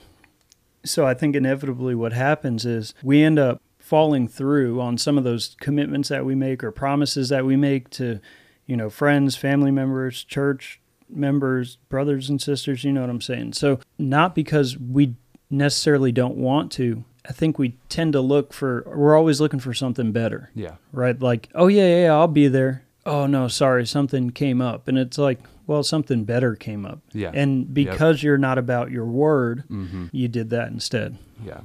So 0.83 1.05
I 1.05 1.13
think 1.13 1.35
inevitably 1.35 1.95
what 1.95 2.13
happens 2.13 2.65
is 2.65 2.93
we 3.03 3.23
end 3.23 3.37
up 3.39 3.61
falling 3.79 4.27
through 4.27 4.79
on 4.79 4.97
some 4.97 5.17
of 5.17 5.23
those 5.23 5.55
commitments 5.59 6.09
that 6.09 6.25
we 6.25 6.35
make 6.35 6.63
or 6.63 6.71
promises 6.71 7.29
that 7.29 7.45
we 7.45 7.55
make 7.55 7.89
to, 7.91 8.19
you 8.65 8.77
know, 8.77 8.89
friends, 8.89 9.35
family 9.35 9.71
members, 9.71 10.23
church 10.23 10.79
members, 11.09 11.77
brothers 11.89 12.29
and 12.29 12.41
sisters, 12.41 12.83
you 12.83 12.91
know 12.91 13.01
what 13.01 13.09
I'm 13.09 13.21
saying? 13.21 13.53
So 13.53 13.79
not 13.97 14.35
because 14.35 14.77
we 14.77 15.15
necessarily 15.49 16.11
don't 16.11 16.35
want 16.37 16.71
to, 16.73 17.03
I 17.27 17.31
think 17.33 17.57
we 17.57 17.77
tend 17.89 18.13
to 18.13 18.21
look 18.21 18.53
for 18.53 18.83
we're 18.85 19.17
always 19.17 19.41
looking 19.41 19.59
for 19.59 19.73
something 19.73 20.11
better 20.11 20.51
yeah 20.53 20.75
right? 20.93 21.19
Like, 21.19 21.49
oh 21.55 21.67
yeah, 21.67 22.03
yeah, 22.03 22.13
I'll 22.13 22.27
be 22.27 22.47
there. 22.47 22.83
oh 23.05 23.25
no, 23.25 23.47
sorry, 23.47 23.87
something 23.87 24.29
came 24.29 24.61
up, 24.61 24.87
and 24.87 24.97
it's 24.99 25.17
like, 25.17 25.39
well, 25.69 25.83
something 25.83 26.25
better 26.25 26.55
came 26.55 26.85
up, 26.85 26.99
Yeah. 27.13 27.31
and 27.33 27.73
because 27.73 28.23
you're 28.23 28.37
not 28.39 28.57
about 28.57 28.89
your 28.91 29.05
word, 29.05 29.63
Mm-hmm. 29.69 30.07
you 30.11 30.27
did 30.27 30.49
that 30.49 30.67
instead. 30.69 31.17
Yeah. 31.45 31.61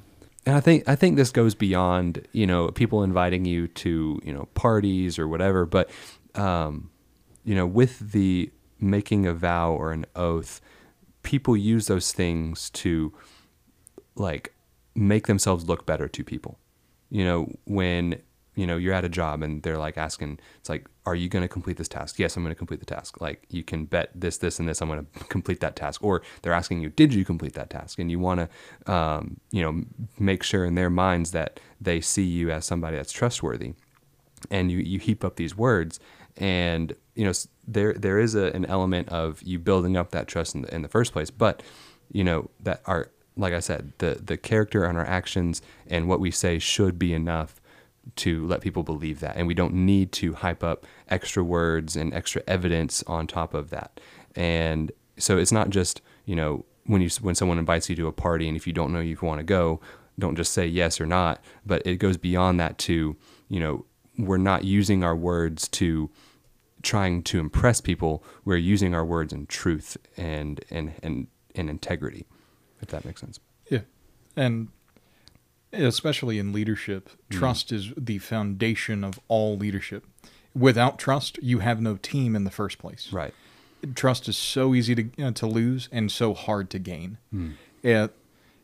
And 0.46 0.54
I 0.54 0.61
think 0.61 0.87
I 0.87 0.94
think 0.94 1.16
this 1.16 1.30
goes 1.32 1.54
beyond, 1.54 2.28
you 2.32 2.46
know, 2.46 2.68
people 2.68 3.02
inviting 3.02 3.46
you 3.46 3.66
to, 3.68 4.20
you 4.23 4.32
know, 4.32 4.46
parties 4.54 5.18
or 5.18 5.26
whatever, 5.26 5.64
but 5.64 5.88
um, 6.34 6.90
you 7.44 7.54
know, 7.54 7.66
with 7.66 8.12
the 8.12 8.50
making 8.78 9.26
a 9.26 9.32
vow 9.32 9.73
or 9.73 9.90
an 9.92 10.04
oath, 10.14 10.61
people 11.23 11.56
use 11.56 11.87
those 11.87 12.12
things 12.12 12.68
to 12.70 13.12
like 14.16 14.52
make 14.94 15.26
themselves 15.26 15.64
look 15.66 15.87
better 15.87 16.08
to 16.08 16.23
people. 16.23 16.58
You 17.11 17.25
know, 17.25 17.52
when 17.64 18.20
you 18.54 18.66
know 18.66 18.76
you're 18.76 18.94
at 18.94 19.04
a 19.04 19.08
job 19.08 19.42
and 19.42 19.62
they're 19.62 19.78
like 19.78 19.96
asking, 19.99 20.38
it's 20.58 20.68
like, 20.68 20.87
"Are 21.06 21.14
you 21.14 21.28
going 21.28 21.42
to 21.42 21.49
complete 21.49 21.76
this 21.76 21.88
task?" 21.88 22.18
Yes, 22.18 22.37
I'm 22.37 22.42
going 22.42 22.54
to 22.54 22.58
complete 22.58 22.80
the 22.80 22.87
task. 22.87 23.20
Like 23.20 23.44
you 23.50 23.62
can 23.62 23.84
bet 23.84 24.11
this, 24.14 24.38
this, 24.38 24.58
and 24.58 24.68
this. 24.68 24.80
I'm 24.80 24.88
going 24.88 25.06
to 25.18 25.25
complete 25.25 25.61
that 25.61 25.76
task. 25.76 26.02
Or 26.02 26.23
they're 26.42 26.52
asking 26.52 26.80
you, 26.80 26.90
"Did 26.90 27.14
you 27.14 27.25
complete 27.25 27.54
that 27.54 27.70
task?" 27.70 27.99
And 27.99 28.11
you 28.11 28.18
want 28.18 28.49
to, 28.87 28.92
um, 28.92 29.38
you 29.50 29.62
know, 29.62 29.84
make 30.18 30.42
sure 30.42 30.64
in 30.64 30.75
their 30.75 30.90
minds 30.90 31.32
that 31.32 31.61
they 31.80 32.00
see 32.00 32.25
you 32.25 32.50
as 32.50 32.64
somebody 32.64 32.96
that's 32.96 33.12
trustworthy 33.12 33.75
and 34.50 34.70
you, 34.70 34.78
you 34.78 34.99
heap 34.99 35.25
up 35.25 35.37
these 35.37 35.56
words 35.56 36.00
and 36.37 36.94
you 37.14 37.25
know 37.25 37.32
there 37.66 37.92
there 37.94 38.18
is 38.18 38.34
a, 38.34 38.46
an 38.52 38.64
element 38.66 39.08
of 39.08 39.42
you 39.42 39.58
building 39.58 39.96
up 39.96 40.11
that 40.11 40.26
trust 40.26 40.54
in 40.54 40.62
the, 40.62 40.75
in 40.75 40.82
the 40.82 40.88
first 40.88 41.12
place 41.12 41.30
but 41.30 41.62
you 42.12 42.25
know 42.25 42.50
that 42.61 42.82
our 42.87 43.11
like 43.37 43.52
i 43.52 43.61
said 43.61 43.92
the 43.99 44.20
the 44.23 44.37
character 44.37 44.84
and 44.84 44.99
our 44.99 45.06
actions 45.06 45.62
and 45.87 46.08
what 46.08 46.20
we 46.20 46.30
say 46.30 46.58
should 46.58 46.99
be 46.99 47.12
enough 47.12 47.61
to 48.16 48.46
let 48.46 48.61
people 48.61 48.82
believe 48.82 49.20
that. 49.20 49.37
And 49.37 49.46
we 49.46 49.54
don't 49.54 49.75
need 49.75 50.12
to 50.12 50.34
hype 50.34 50.62
up 50.62 50.87
extra 51.08 51.42
words 51.42 51.96
and 51.96 52.12
extra 52.14 52.42
evidence 52.46 53.02
on 53.06 53.26
top 53.26 53.54
of 53.54 53.70
that. 53.70 54.00
And 54.37 54.92
so 55.16 55.38
it's 55.38 55.52
not 55.52 55.70
just 55.70 56.00
you 56.25 56.37
know 56.37 56.64
when 56.87 57.00
you 57.00 57.08
when 57.20 57.34
someone 57.34 57.58
invites 57.58 57.88
you 57.88 57.96
to 57.96 58.06
a 58.06 58.12
party 58.12 58.49
and 58.49 58.56
if 58.56 58.66
you 58.66 58.73
don't 58.73 58.92
know 58.92 59.00
you 59.00 59.16
want 59.23 59.38
to 59.38 59.44
go 59.44 59.80
don't 60.18 60.37
just 60.37 60.52
say 60.52 60.66
yes 60.66 61.00
or 61.00 61.06
not. 61.06 61.42
But 61.66 61.82
it 61.84 61.96
goes 61.96 62.16
beyond 62.16 62.61
that 62.61 62.78
to 62.78 63.16
you 63.49 63.61
know 63.61 63.84
we're 64.16 64.37
not 64.37 64.64
using 64.64 65.02
our 65.02 65.16
words 65.16 65.66
to 65.68 66.11
trying 66.82 67.23
to 67.25 67.40
impress 67.40 67.80
people. 67.80 68.23
We're 68.44 68.56
using 68.56 68.94
our 68.94 69.04
words 69.04 69.32
in 69.32 69.46
truth 69.46 69.96
and 70.16 70.64
and 70.70 70.92
and, 71.02 71.26
and 71.54 71.70
integrity 71.70 72.26
if 72.84 72.88
that 72.88 73.04
makes 73.04 73.20
sense. 73.20 73.40
Yeah. 73.70 73.80
And 74.37 74.68
especially 75.75 76.38
in 76.38 76.52
leadership, 76.52 77.11
trust 77.31 77.73
is 77.73 77.93
the 77.97 78.19
foundation 78.19 79.04
of 79.04 79.19
all 79.28 79.57
leadership. 79.57 80.04
Without 80.54 80.99
trust, 80.99 81.38
you 81.43 81.59
have 81.59 81.81
no 81.81 81.97
team 81.97 82.37
in 82.37 82.45
the 82.45 82.50
first 82.50 82.78
place. 82.78 83.12
right 83.12 83.35
Trust 83.95 84.28
is 84.28 84.37
so 84.37 84.75
easy 84.75 84.95
to 84.95 85.23
uh, 85.23 85.33
to 85.33 85.47
lose 85.47 85.88
and 85.93 86.11
so 86.11 86.33
hard 86.33 86.71
to 86.71 86.78
gain. 86.78 87.19
Hmm. 87.31 87.50
It 87.83 88.12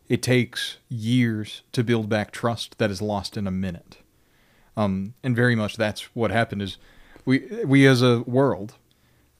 it 0.08 0.22
takes 0.22 0.78
years 0.88 1.62
to 1.72 1.84
build 1.84 2.08
back 2.08 2.32
trust 2.32 2.78
that 2.78 2.90
is 2.90 3.02
lost 3.02 3.36
in 3.36 3.46
a 3.46 3.50
minute. 3.50 3.98
Um, 4.76 5.14
and 5.22 5.36
very 5.36 5.54
much 5.54 5.76
that's 5.76 6.02
what 6.14 6.30
happened 6.30 6.62
is 6.62 6.78
we 7.26 7.46
we 7.64 7.86
as 7.86 8.00
a 8.00 8.20
world, 8.20 8.76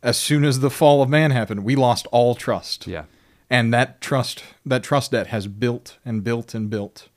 as 0.02 0.18
soon 0.18 0.44
as 0.44 0.60
the 0.60 0.70
fall 0.70 1.02
of 1.02 1.08
man 1.08 1.30
happened, 1.30 1.64
we 1.64 1.76
lost 1.76 2.06
all 2.12 2.34
trust 2.34 2.86
yeah 2.86 3.04
and 3.50 3.74
that 3.74 4.00
trust 4.00 4.44
that 4.64 4.82
trust 4.82 5.10
debt 5.10 5.26
has 5.26 5.48
built 5.48 5.98
and 6.04 6.22
built 6.22 6.54
and 6.54 6.70
built 6.70 7.08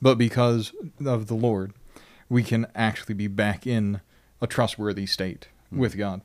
but 0.00 0.16
because 0.16 0.72
of 1.04 1.26
the 1.26 1.34
lord 1.34 1.72
we 2.28 2.42
can 2.42 2.66
actually 2.74 3.14
be 3.14 3.28
back 3.28 3.66
in 3.66 4.00
a 4.40 4.46
trustworthy 4.46 5.06
state 5.06 5.48
hmm. 5.70 5.78
with 5.78 5.96
god. 5.96 6.22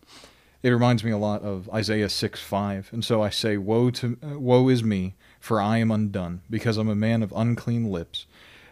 It 0.63 0.70
reminds 0.70 1.04
me 1.04 1.10
a 1.10 1.18
lot 1.18 1.42
of 1.42 1.70
isaiah 1.74 2.10
6 2.10 2.40
5 2.40 2.90
and 2.92 3.04
so 3.04 3.22
i 3.22 3.30
say 3.30 3.58
woe 3.58 3.90
to 3.92 4.18
woe 4.22 4.70
is 4.70 4.84
me 4.84 5.16
for 5.40 5.60
i 5.60 5.78
am 5.78 5.90
undone 5.90 6.42
because 6.50 6.78
i'm 6.78 6.90
a 6.90 6.96
man 6.96 7.24
of 7.24 7.34
unclean 7.36 7.90
lips 7.92 8.28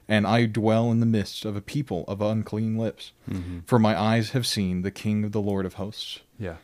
and 0.07 0.27
i 0.27 0.45
dwell 0.45 0.91
in 0.91 0.99
the 0.99 1.07
midst 1.07 1.45
of 1.45 1.55
a 1.55 1.61
people 1.61 2.05
of 2.07 2.21
unclean 2.21 2.77
lips. 2.77 3.11
Mm-hmm. 3.29 3.59
For 3.65 3.79
my 3.79 3.99
eyes 3.99 4.31
have 4.31 4.45
seen 4.45 4.83
the 4.83 4.91
king 4.91 5.23
of 5.23 5.31
the 5.31 5.41
lord 5.41 5.65
of 5.65 5.75
hosts. 5.75 6.19
Yeah. 6.37 6.57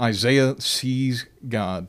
Isaiah 0.00 0.60
sees 0.60 1.26
god 1.48 1.88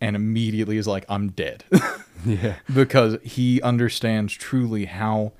and 0.00 0.16
immediately 0.16 0.78
is 0.78 0.86
like 0.86 1.04
i'm 1.08 1.30
dead 1.30 1.64
yeah 2.26 2.56
because 2.72 3.16
he 3.22 3.60
understands 3.62 4.32
truly 4.34 4.84
how 4.86 5.32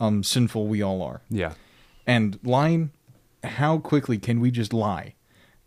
um, 0.00 0.22
sinful 0.22 0.66
we 0.66 0.82
all 0.82 1.02
are. 1.02 1.20
yeah 1.30 1.52
And 2.06 2.38
lying, 2.42 2.90
how 3.44 3.78
quickly 3.78 4.18
can 4.18 4.40
we 4.40 4.50
just 4.50 4.72
lie? 4.72 5.14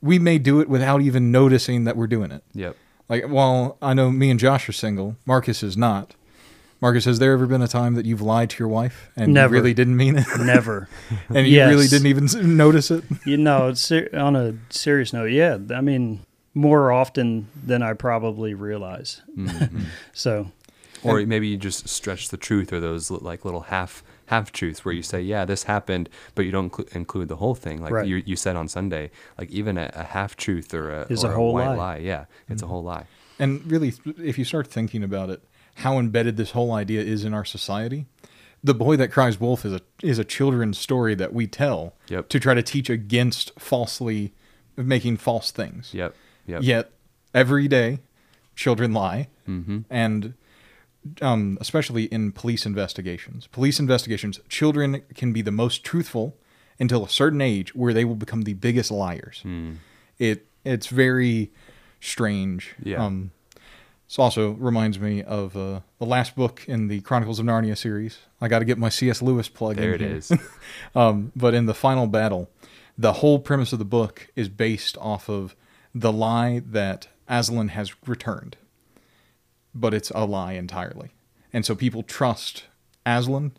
We 0.01 0.19
may 0.19 0.37
do 0.37 0.59
it 0.59 0.67
without 0.69 1.01
even 1.01 1.31
noticing 1.31 1.83
that 1.85 1.95
we're 1.97 2.07
doing 2.07 2.31
it. 2.31 2.43
yep 2.53 2.75
Like, 3.09 3.25
well, 3.29 3.77
I 3.81 3.93
know 3.93 4.11
me 4.11 4.29
and 4.29 4.39
Josh 4.39 4.67
are 4.69 4.73
single. 4.73 5.15
Marcus 5.25 5.63
is 5.63 5.75
not. 5.77 6.15
Marcus, 6.81 7.05
has 7.05 7.19
there 7.19 7.31
ever 7.31 7.47
been 7.47 7.61
a 7.61 7.67
time 7.69 7.95
that 7.95 8.05
you've 8.05 8.21
lied 8.21 8.49
to 8.51 8.59
your 8.59 8.67
wife 8.67 9.09
and 9.15 9.33
Never. 9.33 9.55
you 9.55 9.61
really 9.61 9.73
didn't 9.73 9.95
mean 9.95 10.17
it, 10.17 10.27
Never. 10.39 10.89
and 11.29 11.47
you 11.47 11.55
Yes. 11.55 11.69
really 11.69 11.87
didn't 11.87 12.07
even 12.07 12.57
notice 12.57 12.91
it? 12.91 13.03
you 13.25 13.37
know, 13.37 13.69
it's 13.69 13.89
on 13.91 14.35
a 14.35 14.53
serious 14.69 15.13
note. 15.13 15.31
Yeah, 15.31 15.57
I 15.73 15.79
mean, 15.81 16.25
more 16.55 16.91
often 16.91 17.47
than 17.67 17.83
I 17.83 17.93
probably 17.93 18.53
realize. 18.55 19.21
Mhm. 19.37 19.83
So 20.13 20.51
or 21.03 21.23
maybe 21.25 21.47
you 21.47 21.57
just 21.57 21.87
stretch 21.87 22.29
the 22.29 22.37
truth 22.37 22.73
or 22.73 22.79
those 22.79 23.11
like 23.11 23.45
little 23.45 23.61
half 23.69 24.03
half 24.27 24.51
truths 24.51 24.83
where 24.83 24.93
you 24.93 25.03
say 25.03 25.21
yeah 25.21 25.45
this 25.45 25.63
happened 25.63 26.09
but 26.33 26.45
you 26.45 26.51
don't 26.51 26.71
inclu- 26.71 26.95
include 26.95 27.27
the 27.27 27.35
whole 27.35 27.53
thing 27.53 27.79
like 27.79 27.91
Right. 27.93 28.07
you, 28.07 28.23
you 28.25 28.35
said 28.35 28.55
on 28.55 28.67
sunday 28.67 29.11
like 29.37 29.51
even 29.51 29.77
a, 29.77 29.91
a 29.93 30.03
half 30.03 30.35
truth 30.35 30.73
or 30.73 30.89
a, 30.89 31.05
Is 31.11 31.23
or 31.23 31.31
a 31.31 31.35
whole 31.35 31.53
white 31.53 31.75
lie. 31.75 31.97
Mm-hmm. 31.97 32.07
yeah 32.07 32.25
it's 32.49 32.63
a 32.63 32.67
whole 32.67 32.81
lie 32.81 33.05
And 33.37 33.69
really, 33.69 33.93
if 34.17 34.39
you 34.39 34.45
start 34.45 34.65
thinking 34.67 35.03
about 35.03 35.29
it, 35.29 35.43
how 35.83 35.99
embedded 35.99 36.37
this 36.37 36.51
whole 36.51 36.71
idea 36.73 37.01
is 37.01 37.23
in 37.25 37.33
our 37.35 37.45
society, 37.45 38.05
the 38.63 38.73
boy 38.73 38.95
that 38.95 39.11
cries 39.11 39.39
wolf 39.39 39.63
is 39.65 39.73
a 39.73 39.81
is 40.01 40.17
a 40.17 40.23
children's 40.23 40.79
story 40.79 41.13
that 41.15 41.31
we 41.33 41.45
tell 41.45 41.93
Yep. 42.09 42.29
to 42.29 42.39
try 42.39 42.53
to 42.55 42.63
teach 42.63 42.89
against 42.89 43.51
falsely 43.59 44.33
making 44.77 45.17
false 45.17 45.51
things. 45.51 45.93
yep 45.93 46.15
yep 46.45 46.63
Yet 46.63 46.91
every 47.33 47.67
day, 47.67 47.99
children 48.55 48.93
lie, 48.93 49.27
mm-hmm. 49.47 49.79
and 49.89 50.33
um, 51.21 51.57
especially 51.61 52.05
in 52.05 52.31
police 52.31 52.65
investigations. 52.65 53.47
Police 53.47 53.79
investigations, 53.79 54.39
children 54.49 55.03
can 55.13 55.33
be 55.33 55.41
the 55.41 55.51
most 55.51 55.83
truthful 55.83 56.35
until 56.79 57.05
a 57.05 57.09
certain 57.09 57.41
age 57.41 57.75
where 57.75 57.93
they 57.93 58.05
will 58.05 58.15
become 58.15 58.43
the 58.43 58.53
biggest 58.53 58.91
liars. 58.91 59.41
Mm. 59.45 59.77
It 60.17 60.47
it's 60.63 60.87
very 60.87 61.51
strange. 61.99 62.75
Yeah. 62.81 63.03
Um, 63.03 63.31
this 64.07 64.19
also 64.19 64.51
reminds 64.51 64.99
me 64.99 65.23
of 65.23 65.57
uh, 65.57 65.79
the 65.97 66.05
last 66.05 66.35
book 66.35 66.63
in 66.67 66.89
the 66.89 67.01
Chronicles 67.01 67.39
of 67.39 67.45
Narnia 67.45 67.75
series. 67.75 68.19
I 68.39 68.47
got 68.47 68.59
to 68.59 68.65
get 68.65 68.77
my 68.77 68.89
C.S. 68.89 69.21
Lewis 69.21 69.49
plug 69.49 69.77
there 69.77 69.95
in 69.95 70.01
it 70.01 70.01
here. 70.01 70.15
is 70.17 70.31
Um, 70.95 71.31
but 71.35 71.55
in 71.55 71.65
the 71.65 71.73
final 71.73 72.05
battle, 72.05 72.49
the 72.97 73.13
whole 73.13 73.39
premise 73.39 73.73
of 73.73 73.79
the 73.79 73.85
book 73.85 74.27
is 74.35 74.47
based 74.47 74.95
off 74.99 75.27
of 75.27 75.55
the 75.95 76.11
lie 76.11 76.61
that 76.63 77.07
Aslan 77.27 77.69
has 77.69 77.93
returned. 78.05 78.57
But 79.73 79.93
it's 79.93 80.11
a 80.11 80.25
lie 80.25 80.53
entirely. 80.53 81.13
And 81.51 81.65
so 81.65 81.73
people 81.73 82.03
trust 82.03 82.65
Aslan, 83.05 83.53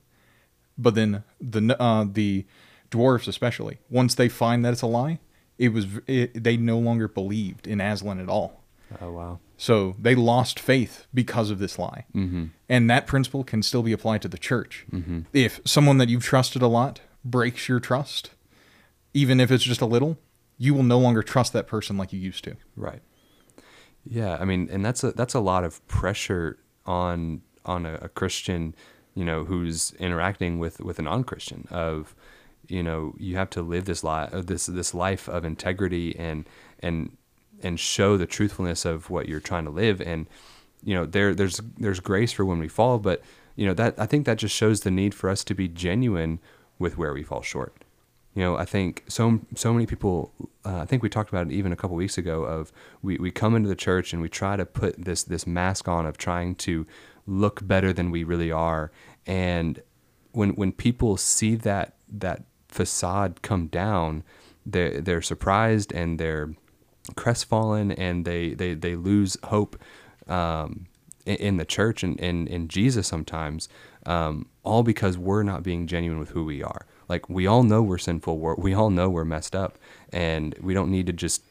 but 0.79 0.95
then 0.95 1.25
the 1.41 1.77
uh, 1.83 2.05
the 2.11 2.45
dwarves 2.91 3.27
especially, 3.27 3.79
once 3.91 4.15
they 4.15 4.29
find 4.29 4.65
that 4.65 4.73
it's 4.73 4.83
a 4.83 4.87
lie, 4.87 5.19
it 5.59 5.71
was 5.71 5.87
it, 6.07 6.45
they 6.45 6.57
no 6.57 6.79
longer 6.79 7.09
believed 7.09 7.67
in 7.67 7.81
Aslan 7.81 8.21
at 8.21 8.29
all. 8.29 8.63
oh 9.01 9.11
wow 9.13 9.39
So 9.57 9.97
they 9.99 10.15
lost 10.15 10.61
faith 10.61 11.07
because 11.13 11.51
of 11.51 11.59
this 11.59 11.79
lie. 11.79 12.05
mm-hmm. 12.15 12.47
And 12.69 12.91
that 12.91 13.07
principle 13.07 13.45
can 13.45 13.63
still 13.63 13.83
be 13.83 13.93
applied 13.93 14.23
to 14.23 14.29
the 14.29 14.39
church. 14.39 14.85
Mm-hmm. 14.93 15.21
If 15.33 15.61
someone 15.65 15.99
that 15.99 16.09
you've 16.09 16.25
trusted 16.25 16.63
a 16.63 16.67
lot 16.69 17.01
breaks 17.25 17.69
your 17.69 17.81
trust, 17.81 18.31
even 19.15 19.41
if 19.41 19.51
it's 19.51 19.65
just 19.65 19.81
a 19.81 19.87
little, 19.87 20.19
you 20.59 20.75
will 20.75 20.83
no 20.83 20.99
longer 20.99 21.23
trust 21.23 21.53
that 21.53 21.67
person 21.67 21.97
like 21.97 22.13
you 22.13 22.21
used 22.21 22.45
to. 22.45 22.57
Right. 22.77 23.03
Yeah, 24.05 24.37
I 24.41 24.45
mean, 24.45 24.69
and 24.71 24.85
that's 24.85 25.03
a 25.03 25.13
that's 25.13 25.35
a 25.35 25.41
lot 25.41 25.65
of 25.65 25.87
pressure 25.89 26.59
on 26.85 27.43
on 27.65 27.85
a, 27.85 27.95
a 28.03 28.09
Christian, 28.09 28.75
you 29.15 29.25
know, 29.25 29.45
who's 29.45 29.93
interacting 29.95 30.59
with 30.59 30.81
with 30.81 30.99
a 30.99 31.03
non-Christian. 31.03 31.67
Of, 31.71 32.15
you 32.69 32.83
know, 32.83 33.15
you 33.19 33.37
have 33.37 33.51
to 33.51 33.63
live 33.63 33.85
this 33.85 34.05
life 34.05 34.33
uh, 34.33 34.43
this 34.43 34.67
this 34.67 34.95
life 34.95 35.29
of 35.29 35.45
integrity 35.45 36.17
and 36.17 36.49
and 36.81 37.17
and 37.63 37.81
show 37.81 38.17
the 38.17 38.27
truthfulness 38.27 38.85
of 38.85 39.11
what 39.11 39.29
you're 39.29 39.41
trying 39.41 39.65
to 39.65 39.71
live. 39.71 40.01
And 40.01 40.27
you 40.85 40.95
know, 40.95 41.05
there 41.05 41.35
there's 41.35 41.61
there's 41.77 42.01
grace 42.01 42.33
for 42.33 42.45
when 42.45 42.61
we 42.61 42.69
fall, 42.69 42.99
but 42.99 43.23
you 43.57 43.67
know 43.67 43.75
that 43.75 43.99
I 43.99 44.07
think 44.07 44.25
that 44.27 44.39
just 44.39 44.55
shows 44.55 44.83
the 44.83 44.91
need 44.91 45.15
for 45.15 45.29
us 45.29 45.43
to 45.45 45.55
be 45.55 45.67
genuine 45.67 46.39
with 46.79 46.97
where 46.97 47.13
we 47.13 47.25
fall 47.25 47.43
short 47.43 47.83
you 48.37 48.43
know, 48.43 48.57
I 48.57 48.67
think 48.67 49.03
so 49.09 49.41
so 49.55 49.73
many 49.73 49.87
people. 49.87 50.31
Uh, 50.63 50.81
I 50.81 50.85
think 50.85 51.03
we 51.03 51.09
talked 51.09 51.31
about 51.31 51.47
it 51.47 51.53
even 51.53 51.73
a 51.73 51.77
couple 51.77 51.97
weeks 51.97 52.19
ago. 52.19 52.45
Of 52.45 52.71
we, 53.01 53.17
we 53.17 53.31
come 53.31 53.57
into 53.57 53.71
the 53.71 53.75
church 53.75 54.13
and 54.13 54.21
we 54.21 54.29
try 54.29 54.57
to 54.57 54.67
put 54.67 55.03
this 55.03 55.25
this 55.25 55.47
mask 55.47 55.89
on 55.89 56.05
of 56.05 56.19
trying 56.19 56.55
to 56.57 56.87
look 57.27 57.67
better 57.67 57.95
than 57.95 58.11
we 58.11 58.25
really 58.25 58.53
are, 58.53 58.93
and 59.27 59.83
when 60.33 60.51
when 60.51 60.71
people 60.71 61.17
see 61.17 61.55
that 61.57 61.95
that 62.09 62.45
facade 62.69 63.41
come 63.41 63.69
down, 63.69 64.23
they 64.67 65.01
they're 65.01 65.23
surprised 65.23 65.91
and 65.93 66.21
they're 66.21 66.55
crestfallen 67.15 67.91
and 67.93 68.27
they 68.27 68.53
they 68.53 68.75
they 68.75 68.97
lose 68.97 69.39
hope 69.45 69.81
um, 70.27 70.87
in, 71.25 71.57
the 71.57 71.65
church 71.65 72.03
and 72.03 72.21
in 72.21 72.47
in 72.49 72.69
Jesus 72.69 73.07
sometimes 73.07 73.71
um, 74.05 74.47
all 74.63 74.83
because 74.83 75.17
we're 75.17 75.43
not 75.43 75.63
being 75.63 75.87
genuine 75.87 76.19
with 76.19 76.31
who 76.31 76.45
we 76.45 76.63
are. 76.63 76.85
Like 77.09 77.29
we 77.29 77.47
all 77.47 77.63
know 77.63 77.83
we're 77.83 77.99
sinful. 77.99 78.39
We're, 78.39 78.55
we 78.57 78.75
all 78.75 78.91
know 78.91 79.09
we're 79.09 79.25
messed 79.25 79.55
up, 79.55 79.79
and 80.13 80.55
we 80.61 80.75
don't 80.75 80.91
need 80.91 81.07
to 81.07 81.13
just 81.13 81.43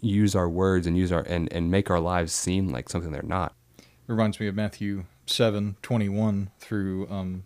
use 0.00 0.34
our 0.34 0.48
words 0.48 0.86
and 0.86 0.96
use 0.96 1.10
our 1.12 1.22
and, 1.22 1.50
and 1.52 1.70
make 1.70 1.90
our 1.90 2.00
lives 2.00 2.32
seem 2.32 2.68
like 2.68 2.88
something 2.88 3.12
they're 3.12 3.22
not. 3.22 3.54
It 3.78 3.84
reminds 4.12 4.38
me 4.38 4.48
of 4.48 4.54
Matthew 4.54 5.04
7 5.26 5.76
21 5.82 6.50
through 6.58 7.08
um, 7.08 7.44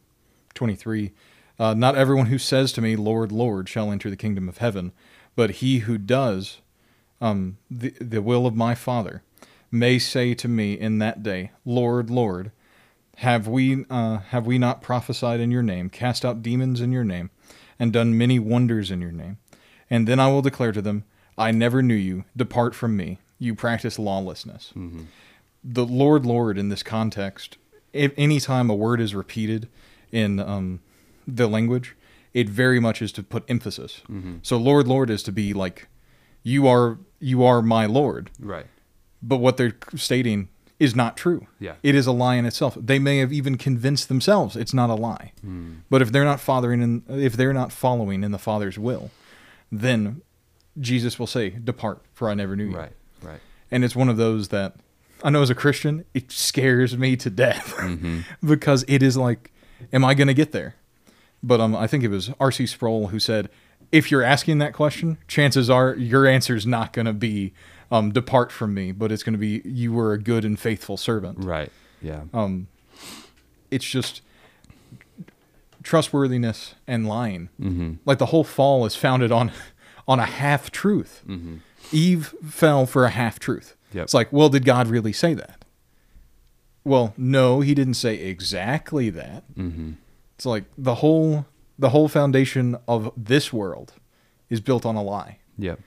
23. 0.55 1.13
Uh, 1.59 1.75
Not 1.75 1.97
everyone 1.97 2.27
who 2.27 2.39
says 2.39 2.73
to 2.73 2.81
me, 2.81 2.97
Lord, 2.97 3.33
Lord, 3.33 3.69
shall 3.69 3.91
enter 3.91 4.11
the 4.11 4.17
kingdom 4.17 4.49
of 4.49 4.59
heaven, 4.59 4.93
but 5.37 5.51
he 5.51 5.81
who 5.81 5.99
does 5.99 6.59
um, 7.21 7.59
the, 7.71 7.91
the 8.01 8.23
will 8.23 8.47
of 8.47 8.55
my 8.55 8.75
Father 8.75 9.23
may 9.71 9.99
say 9.99 10.35
to 10.35 10.49
me 10.49 10.75
in 10.75 10.99
that 10.99 11.23
day, 11.23 11.51
Lord, 11.65 12.11
Lord, 12.11 12.53
have 13.17 13.49
we, 13.49 13.85
uh, 13.91 14.19
have 14.19 14.47
we 14.47 14.59
not 14.59 14.83
prophesied 14.83 15.41
in 15.41 15.51
your 15.51 15.63
name, 15.63 15.91
cast 15.91 16.25
out 16.25 16.43
demons 16.43 16.81
in 16.81 16.93
your 16.93 17.05
name, 17.05 17.31
and 17.79 17.93
done 17.93 18.19
many 18.19 18.39
wonders 18.39 18.91
in 18.91 19.01
your 19.01 19.13
name? 19.13 19.39
And 19.91 20.07
then 20.07 20.21
I 20.21 20.29
will 20.29 20.43
declare 20.43 20.73
to 20.73 20.83
them, 20.83 21.05
I 21.37 21.51
never 21.51 21.83
knew 21.83 21.95
you. 21.95 22.25
Depart 22.37 22.75
from 22.75 22.97
me. 22.97 23.19
You 23.39 23.55
practice 23.55 23.99
lawlessness 23.99 24.73
the 25.63 25.85
Lord, 25.85 26.25
Lord 26.25 26.59
in 26.59 26.69
this 26.69 26.83
context, 26.83 27.57
if 27.93 28.13
any 28.17 28.41
time 28.41 28.71
a 28.71 28.75
word 28.75 29.01
is 29.01 29.15
repeated 29.15 29.69
in 30.13 30.41
um, 30.41 30.81
the 31.27 31.47
language, 31.47 31.97
it 32.33 32.49
very 32.49 32.81
much 32.81 33.03
is 33.03 33.13
to 33.13 33.23
put 33.23 33.45
emphasis. 33.49 34.03
So 34.43 34.57
Lord, 34.57 34.87
Lord 34.87 35.11
is 35.11 35.23
to 35.25 35.33
be 35.33 35.53
like, 35.53 35.89
you 36.43 36.67
are 36.69 36.99
you 37.21 37.45
are 37.45 37.63
my 37.63 37.87
Lord. 37.87 38.31
Right. 38.39 38.67
But 39.21 39.39
what 39.39 39.57
they're 39.57 39.77
stating 39.97 40.49
is 40.79 40.95
not 40.95 41.17
true. 41.17 41.47
Yeah. 41.59 41.75
It 41.83 41.95
is 41.95 42.07
a 42.07 42.13
lie 42.13 42.37
in 42.37 42.47
itself. 42.47 42.77
They 42.81 42.99
may 42.99 43.19
have 43.19 43.33
even 43.33 43.57
convinced 43.59 44.09
themselves 44.09 44.55
it's 44.57 44.73
not 44.75 44.91
a 44.91 44.95
lie. 44.95 45.33
Hmm. 45.41 45.77
But 45.91 46.03
if 46.03 46.13
they're 46.13 46.25
not 46.25 46.41
fathering 46.41 46.83
in, 46.83 47.03
if 47.09 47.35
they're 47.37 47.53
not 47.53 47.73
following 47.73 48.23
in 48.23 48.31
the 48.31 48.39
Father's 48.39 48.79
will, 48.79 49.11
then 49.73 50.23
Jesus 50.81 51.19
will 51.19 51.27
say, 51.27 51.51
"Depart, 51.51 52.01
for 52.15 52.29
I 52.31 52.35
never 52.35 52.55
knew 52.57 52.69
you." 52.71 52.77
Right. 52.77 52.93
Right. 53.21 53.41
and 53.73 53.85
it's 53.85 53.97
one 53.97 54.09
of 54.09 54.17
those 54.17 54.49
that 54.49 54.77
I 55.25 55.31
know 55.31 55.43
as 55.43 55.51
a 55.51 55.55
Christian, 55.57 56.05
it 56.15 56.31
scares 56.31 56.97
me 56.97 57.17
to 57.17 57.29
death 57.31 57.75
Mm-hmm. 57.77 58.21
because 58.49 58.85
it 58.87 59.03
is 59.03 59.17
like, 59.17 59.51
am 59.93 60.05
I 60.05 60.15
going 60.15 60.29
to 60.29 60.35
get 60.35 60.53
there? 60.53 60.77
But 61.43 61.61
um, 61.61 61.75
I 61.75 61.89
think 61.89 62.05
it 62.05 62.09
was 62.09 62.31
R.C. 62.39 62.67
Sproul 62.67 63.09
who 63.09 63.19
said, 63.19 63.49
if 63.91 64.13
you're 64.13 64.23
asking 64.23 64.59
that 64.59 64.73
question, 64.73 65.19
chances 65.27 65.69
are 65.69 65.97
your 65.97 66.25
answer 66.27 66.55
is 66.55 66.65
not 66.67 66.93
going 66.93 67.07
to 67.07 67.13
be, 67.13 67.53
um, 67.91 68.13
depart 68.13 68.53
from 68.53 68.75
me, 68.75 68.93
but 68.93 69.11
it's 69.13 69.23
going 69.23 69.33
to 69.33 69.39
be, 69.39 69.63
you 69.65 69.93
were 69.93 70.13
a 70.13 70.19
good 70.19 70.45
and 70.45 70.59
faithful 70.59 70.97
servant. 70.97 71.45
Right. 71.45 71.71
Yeah. 72.03 72.23
Um, 72.33 72.69
it's 73.71 73.85
just 73.85 74.23
trustworthiness 75.83 76.75
and 76.87 77.07
lying. 77.07 77.49
mm-hmm. 77.61 77.95
Like 78.05 78.19
the 78.19 78.27
whole 78.27 78.45
fall 78.45 78.85
is 78.87 78.95
founded 78.95 79.33
on, 79.33 79.53
on 80.07 80.19
a 80.19 80.27
half 80.27 80.71
truth. 80.71 81.23
Mm-hmm. 81.27 81.57
Eve 81.93 82.35
fell 82.47 82.87
for 82.87 83.05
a 83.05 83.11
half 83.11 83.39
truth. 83.39 83.75
Yep. 83.93 84.05
It's 84.05 84.15
like, 84.15 84.33
well, 84.33 84.49
did 84.49 84.65
God 84.65 84.89
really 84.89 85.13
say 85.13 85.35
that? 85.35 85.65
Well, 86.85 87.15
no, 87.17 87.61
he 87.61 87.75
didn't 87.75 87.95
say 87.95 88.17
exactly 88.17 89.11
that. 89.11 89.45
Mm-hmm. 89.55 89.93
It's 90.37 90.47
like 90.47 90.65
the 90.77 90.97
whole 90.97 91.47
the 91.79 91.91
whole 91.91 92.09
foundation 92.09 92.77
of 92.89 93.13
this 93.17 93.53
world 93.53 93.95
is 94.51 94.61
built 94.61 94.85
on 94.85 94.97
a 94.97 95.03
lie. 95.03 95.39
Yep. 95.59 95.81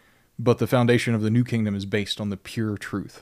But 0.43 0.57
the 0.57 0.67
foundation 0.67 1.13
of 1.13 1.21
the 1.21 1.29
new 1.29 1.43
kingdom 1.43 1.75
is 1.75 1.85
based 1.85 2.19
on 2.19 2.29
the 2.29 2.37
pure 2.37 2.75
truth, 2.77 3.21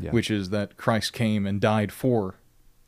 Yeah. 0.00 0.10
which 0.12 0.30
is 0.30 0.48
that 0.50 0.76
Christ 0.78 1.12
came 1.12 1.46
and 1.46 1.60
died 1.60 1.92
for 1.92 2.36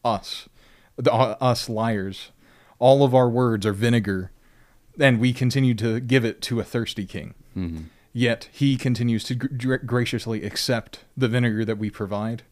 us, 0.04 0.48
the, 0.96 1.12
uh, 1.12 1.36
us 1.40 1.68
liars. 1.68 2.30
All 2.78 3.04
of 3.04 3.14
our 3.14 3.28
words 3.28 3.66
are 3.66 3.72
vinegar, 3.74 4.30
and 4.98 5.20
we 5.20 5.32
continue 5.32 5.74
to 5.74 6.00
give 6.00 6.24
it 6.24 6.40
to 6.42 6.58
a 6.60 6.64
thirsty 6.64 7.04
king. 7.04 7.34
Mm-hmm. 7.56 7.82
Yet 8.14 8.48
he 8.50 8.76
continues 8.78 9.24
to 9.24 9.34
gr- 9.34 9.76
graciously 9.76 10.42
accept 10.42 11.00
the 11.16 11.28
vinegar 11.28 11.64
that 11.66 11.76
we 11.76 11.90
provide, 11.90 12.44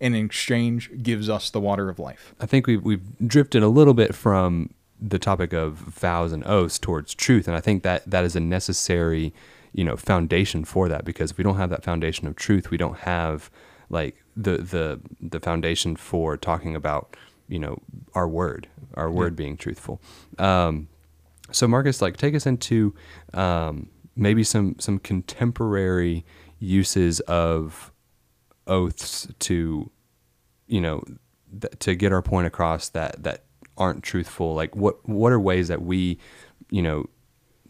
and 0.00 0.16
in 0.16 0.24
exchange 0.26 0.90
gives 1.00 1.28
us 1.28 1.48
the 1.48 1.60
water 1.60 1.88
of 1.88 2.00
life. 2.00 2.34
I 2.40 2.46
think 2.46 2.66
we've 2.66 2.82
we've 2.82 3.04
drifted 3.24 3.62
a 3.62 3.68
little 3.68 3.94
bit 3.94 4.16
from 4.16 4.70
the 5.00 5.20
topic 5.20 5.52
of 5.52 5.74
vows 5.74 6.32
and 6.32 6.44
oaths 6.44 6.78
towards 6.78 7.14
truth, 7.14 7.46
and 7.46 7.56
I 7.56 7.60
think 7.60 7.84
that 7.84 8.08
that 8.10 8.24
is 8.24 8.34
a 8.34 8.40
necessary, 8.40 9.32
you 9.72 9.84
know, 9.84 9.96
foundation 9.96 10.64
for 10.64 10.88
that. 10.88 11.04
Because 11.04 11.32
if 11.32 11.38
we 11.38 11.44
don't 11.44 11.56
have 11.56 11.70
that 11.70 11.84
foundation 11.84 12.26
of 12.26 12.36
truth, 12.36 12.70
we 12.70 12.76
don't 12.76 12.98
have 12.98 13.50
like 13.88 14.22
the 14.36 14.58
the 14.58 15.00
the 15.20 15.40
foundation 15.40 15.96
for 15.96 16.36
talking 16.36 16.74
about 16.74 17.16
you 17.48 17.58
know 17.58 17.78
our 18.14 18.28
word, 18.28 18.68
our 18.94 19.10
word 19.10 19.36
being 19.36 19.56
truthful. 19.56 20.00
Um, 20.38 20.88
so 21.50 21.68
Marcus, 21.68 22.00
like, 22.00 22.16
take 22.16 22.34
us 22.34 22.46
into 22.46 22.94
um, 23.34 23.90
maybe 24.16 24.44
some 24.44 24.76
some 24.78 24.98
contemporary 24.98 26.24
uses 26.58 27.20
of 27.20 27.92
oaths 28.66 29.26
to 29.40 29.90
you 30.68 30.80
know 30.80 31.02
th- 31.60 31.72
to 31.80 31.94
get 31.94 32.12
our 32.12 32.22
point 32.22 32.46
across 32.46 32.88
that 32.90 33.22
that 33.22 33.44
aren't 33.76 34.02
truthful 34.04 34.54
like 34.54 34.76
what 34.76 35.06
what 35.08 35.32
are 35.32 35.40
ways 35.40 35.68
that 35.68 35.82
we 35.82 36.18
you 36.70 36.80
know 36.80 37.04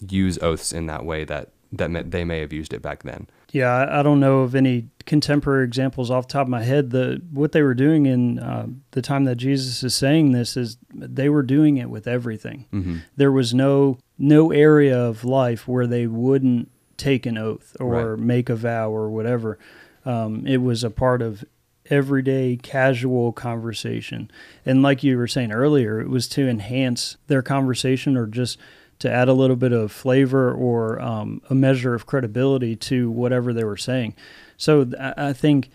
use 0.08 0.38
oaths 0.42 0.72
in 0.72 0.86
that 0.86 1.04
way 1.04 1.24
that 1.24 1.50
that 1.72 1.90
may, 1.90 2.02
they 2.02 2.24
may 2.24 2.40
have 2.40 2.52
used 2.52 2.72
it 2.72 2.82
back 2.82 3.02
then 3.02 3.26
Yeah, 3.50 3.86
I, 3.90 4.02
don't 4.02 4.20
know 4.20 4.40
of 4.40 4.54
any 4.54 4.88
contemporary 5.06 5.64
examples 5.64 6.10
off 6.10 6.28
the 6.28 6.32
top 6.34 6.42
of 6.46 6.50
my 6.50 6.62
head. 6.62 6.90
The 6.90 7.20
what 7.32 7.52
they 7.52 7.62
were 7.62 7.74
doing 7.74 8.06
in 8.06 8.38
uh, 8.38 8.66
the 8.92 9.02
time 9.02 9.24
that 9.24 9.36
Jesus 9.36 9.82
is 9.82 9.94
saying 9.94 10.32
this 10.32 10.56
is 10.56 10.76
they 10.94 11.28
were 11.28 11.42
doing 11.42 11.76
it 11.78 11.90
with 11.90 12.06
everything. 12.06 12.66
mm-hmm. 12.72 12.98
There 13.16 13.32
was 13.32 13.52
no 13.54 13.98
no 14.18 14.52
area 14.52 14.98
of 14.98 15.24
life 15.24 15.66
where 15.66 15.86
they 15.86 16.06
wouldn't 16.06 16.70
take 16.96 17.26
an 17.26 17.36
oath 17.38 17.76
or 17.80 18.14
Right. 18.14 18.18
make 18.18 18.48
a 18.48 18.54
vow 18.54 18.90
or 18.90 19.10
whatever. 19.10 19.58
Um, 20.04 20.46
it 20.46 20.58
was 20.58 20.84
a 20.84 20.90
part 20.90 21.20
of 21.22 21.44
everyday 21.90 22.56
casual 22.56 23.32
conversation. 23.32 24.30
And 24.64 24.82
like 24.82 25.02
you 25.02 25.16
were 25.16 25.26
saying 25.26 25.52
earlier, 25.52 26.00
it 26.00 26.08
was 26.08 26.28
to 26.28 26.48
enhance 26.48 27.16
their 27.26 27.42
conversation 27.42 28.16
or 28.16 28.26
just 28.26 28.58
to 29.02 29.10
add 29.10 29.28
a 29.28 29.32
little 29.32 29.56
bit 29.56 29.72
of 29.72 29.92
flavor 29.92 30.52
or 30.52 31.00
um, 31.00 31.42
a 31.50 31.54
measure 31.54 31.94
of 31.94 32.06
credibility 32.06 32.74
to 32.76 33.10
whatever 33.10 33.52
they 33.52 33.64
were 33.64 33.76
saying. 33.76 34.14
So 34.56 34.84
th- 34.84 34.96
I 35.16 35.32
think 35.32 35.70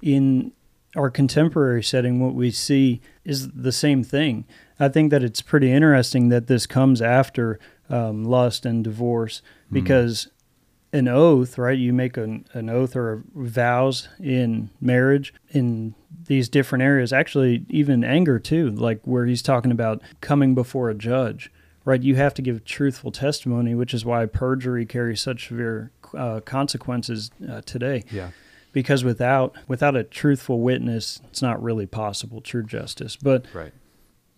in 0.00 0.52
our 0.96 1.10
contemporary 1.10 1.82
setting, 1.82 2.20
what 2.20 2.34
we 2.34 2.50
see 2.50 3.00
is 3.24 3.50
the 3.50 3.72
same 3.72 4.02
thing. 4.02 4.44
I 4.80 4.88
think 4.88 5.10
that 5.10 5.22
it's 5.22 5.40
pretty 5.40 5.70
interesting 5.70 6.28
that 6.30 6.48
this 6.48 6.66
comes 6.66 7.00
after 7.00 7.58
um, 7.88 8.24
lust 8.24 8.66
and 8.66 8.82
divorce 8.82 9.42
because 9.70 10.28
an 10.92 11.08
oath, 11.08 11.56
right? 11.56 11.78
You 11.78 11.92
make 11.92 12.16
an, 12.16 12.46
an 12.52 12.68
oath 12.68 12.94
or 12.96 13.24
vows 13.34 14.08
in 14.20 14.70
marriage 14.80 15.32
in 15.50 15.94
these 16.26 16.48
different 16.48 16.82
areas, 16.82 17.12
actually, 17.12 17.64
even 17.68 18.04
anger 18.04 18.38
too, 18.38 18.70
like 18.70 19.00
where 19.04 19.26
he's 19.26 19.42
talking 19.42 19.72
about 19.72 20.02
coming 20.20 20.54
before 20.54 20.90
a 20.90 20.94
judge, 20.94 21.50
right? 21.84 22.02
You 22.02 22.16
have 22.16 22.34
to 22.34 22.42
give 22.42 22.64
truthful 22.64 23.10
testimony, 23.10 23.74
which 23.74 23.94
is 23.94 24.04
why 24.04 24.26
perjury 24.26 24.86
carries 24.86 25.20
such 25.20 25.48
severe 25.48 25.90
uh, 26.16 26.40
consequences 26.40 27.30
uh, 27.48 27.62
today. 27.62 28.04
Yeah. 28.10 28.30
Because 28.72 29.04
without 29.04 29.54
without 29.68 29.96
a 29.96 30.02
truthful 30.02 30.60
witness 30.60 31.20
it's 31.28 31.42
not 31.42 31.62
really 31.62 31.86
possible 31.86 32.40
true 32.40 32.62
justice. 32.62 33.16
But 33.16 33.44
right. 33.52 33.72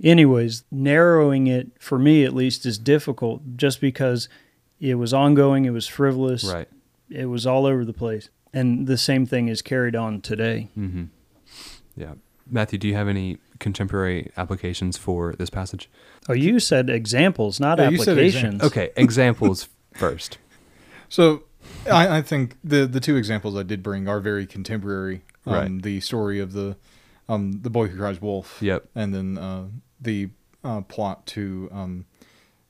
anyways 0.03 0.65
narrowing 0.73 1.47
it 1.47 1.71
for 1.79 1.99
me 1.99 2.25
at 2.25 2.35
least 2.35 2.67
is 2.67 2.77
difficult 2.77 3.57
just 3.57 3.81
because 3.81 4.29
it 4.81 4.97
was 4.97 5.15
ongoing 5.15 5.67
it 5.67 5.71
was 5.71 5.87
frivolous 5.87 6.45
right. 6.45 6.69
it 7.09 7.27
was 7.27 7.47
all 7.47 7.65
over 7.65 7.85
the 7.85 7.93
place. 7.93 8.29
And 8.53 8.87
the 8.89 8.99
same 8.99 9.27
thing 9.27 9.49
is 9.49 9.63
carried 9.63 9.97
on 9.97 10.21
today. 10.21 10.69
Mm-hmm. 10.77 11.05
yeah. 11.97 12.15
Matthew 12.51 12.79
do 12.79 12.89
you 12.89 12.95
have 12.95 13.09
any 13.09 13.39
contemporary 13.61 14.31
applications 14.37 14.97
for 14.97 15.35
this 15.35 15.51
passage 15.51 15.89
oh 16.29 16.33
you 16.33 16.59
said 16.59 16.91
examples 16.91 17.61
not 17.61 17.79
Yeah, 17.79 17.91
you 17.91 17.99
said 17.99 18.19
applications 18.19 18.63
okay 18.63 18.91
examples 18.97 19.69
first 19.93 20.39
So 21.09 21.45
I, 21.91 22.19
I 22.19 22.23
think 22.23 22.57
the 22.65 22.87
the 22.87 23.01
two 23.01 23.17
examples 23.17 23.57
I 23.57 23.63
did 23.63 23.83
bring 23.83 24.09
are 24.09 24.21
very 24.21 24.47
contemporary. 24.47 25.23
Um, 25.47 25.55
Right. 25.55 25.83
The 25.83 26.01
story 26.01 26.41
of 26.41 26.53
the 26.53 26.77
um, 27.29 27.61
the 27.63 27.71
boy 27.71 27.89
who 27.89 27.97
cries 27.97 28.21
wolf. 28.21 28.59
Yep. 28.61 28.89
And 28.95 29.15
then 29.15 29.39
uh, 29.39 29.67
the 30.01 30.31
uh, 30.63 30.81
plot 30.83 31.27
to 31.27 31.69
um, 31.73 32.07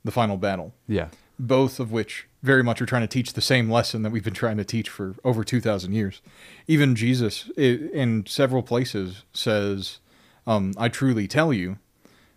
the 0.04 0.10
final 0.10 0.36
battle. 0.36 0.74
yeah 0.86 1.08
both 1.38 1.80
of 1.80 1.90
which 1.90 2.28
very 2.42 2.62
much 2.62 2.80
are 2.80 2.86
trying 2.86 3.02
to 3.02 3.08
teach 3.08 3.32
the 3.32 3.40
same 3.40 3.70
lesson 3.70 4.02
that 4.02 4.10
we've 4.10 4.24
been 4.24 4.34
trying 4.34 4.56
to 4.56 4.64
teach 4.64 4.88
for 4.88 5.16
over 5.24 5.42
2,000 5.42 5.92
years. 5.92 6.22
Even 6.68 6.94
Jesus, 6.94 7.50
in 7.56 8.24
several 8.26 8.62
places, 8.62 9.24
says, 9.32 9.98
um, 10.46 10.72
I 10.76 10.88
truly 10.88 11.26
tell 11.28 11.52
you, 11.52 11.78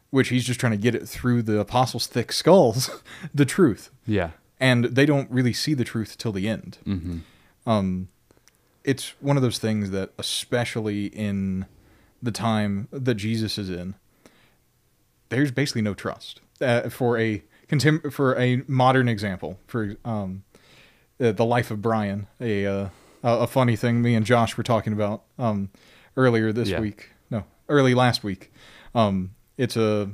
which 0.09 0.29
he's 0.29 0.45
just 0.45 0.59
trying 0.59 0.71
to 0.71 0.77
get 0.77 0.95
it 0.95 1.07
through 1.07 1.41
the 1.43 1.59
apostles' 1.59 2.07
thick 2.07 2.31
skulls, 2.31 2.89
the 3.33 3.45
truth. 3.45 3.89
yeah 4.05 4.31
and 4.59 4.85
they 4.85 5.05
don't 5.05 5.29
really 5.29 5.53
see 5.53 5.75
the 5.75 5.83
truth 5.83 6.17
till 6.17 6.31
the 6.31 6.47
end. 6.49 6.79
Mm-hmm. 6.83 7.69
Um, 7.69 8.07
it's 8.83 9.13
one 9.19 9.35
of 9.37 9.43
those 9.43 9.59
things 9.59 9.91
that, 9.91 10.13
especially 10.17 11.05
in 11.07 11.67
the 12.23 12.31
time 12.31 12.87
that 12.91 13.13
Jesus 13.15 13.59
is 13.59 13.69
in, 13.69 13.93
there's 15.29 15.51
basically 15.51 15.81
no 15.83 15.93
trust. 15.93 16.41
Uh, 16.59 16.89
for 16.89 17.19
a 17.19 17.43
contem- 17.69 18.11
for 18.11 18.35
a 18.39 18.63
modern 18.67 19.07
example, 19.07 19.59
for 19.67 19.95
um, 20.03 20.43
uh, 21.21 21.31
the 21.33 21.45
life 21.45 21.69
of 21.69 21.81
Brian, 21.83 22.25
a 22.41 22.65
uh, 22.65 22.89
a 23.23 23.45
funny 23.45 23.75
thing 23.75 24.01
me 24.01 24.15
and 24.15 24.25
Josh 24.25 24.57
were 24.57 24.63
talking 24.63 24.91
about 24.93 25.21
um, 25.37 25.69
earlier 26.15 26.51
this 26.51 26.69
Yeah. 26.69 26.79
week. 26.79 27.09
Early 27.69 27.93
last 27.93 28.23
week. 28.23 28.51
Um, 28.95 29.31
it's 29.57 29.75
a 29.75 30.11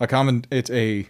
a 0.00 0.06
common. 0.06 0.44
It's 0.50 0.70
a 0.70 1.08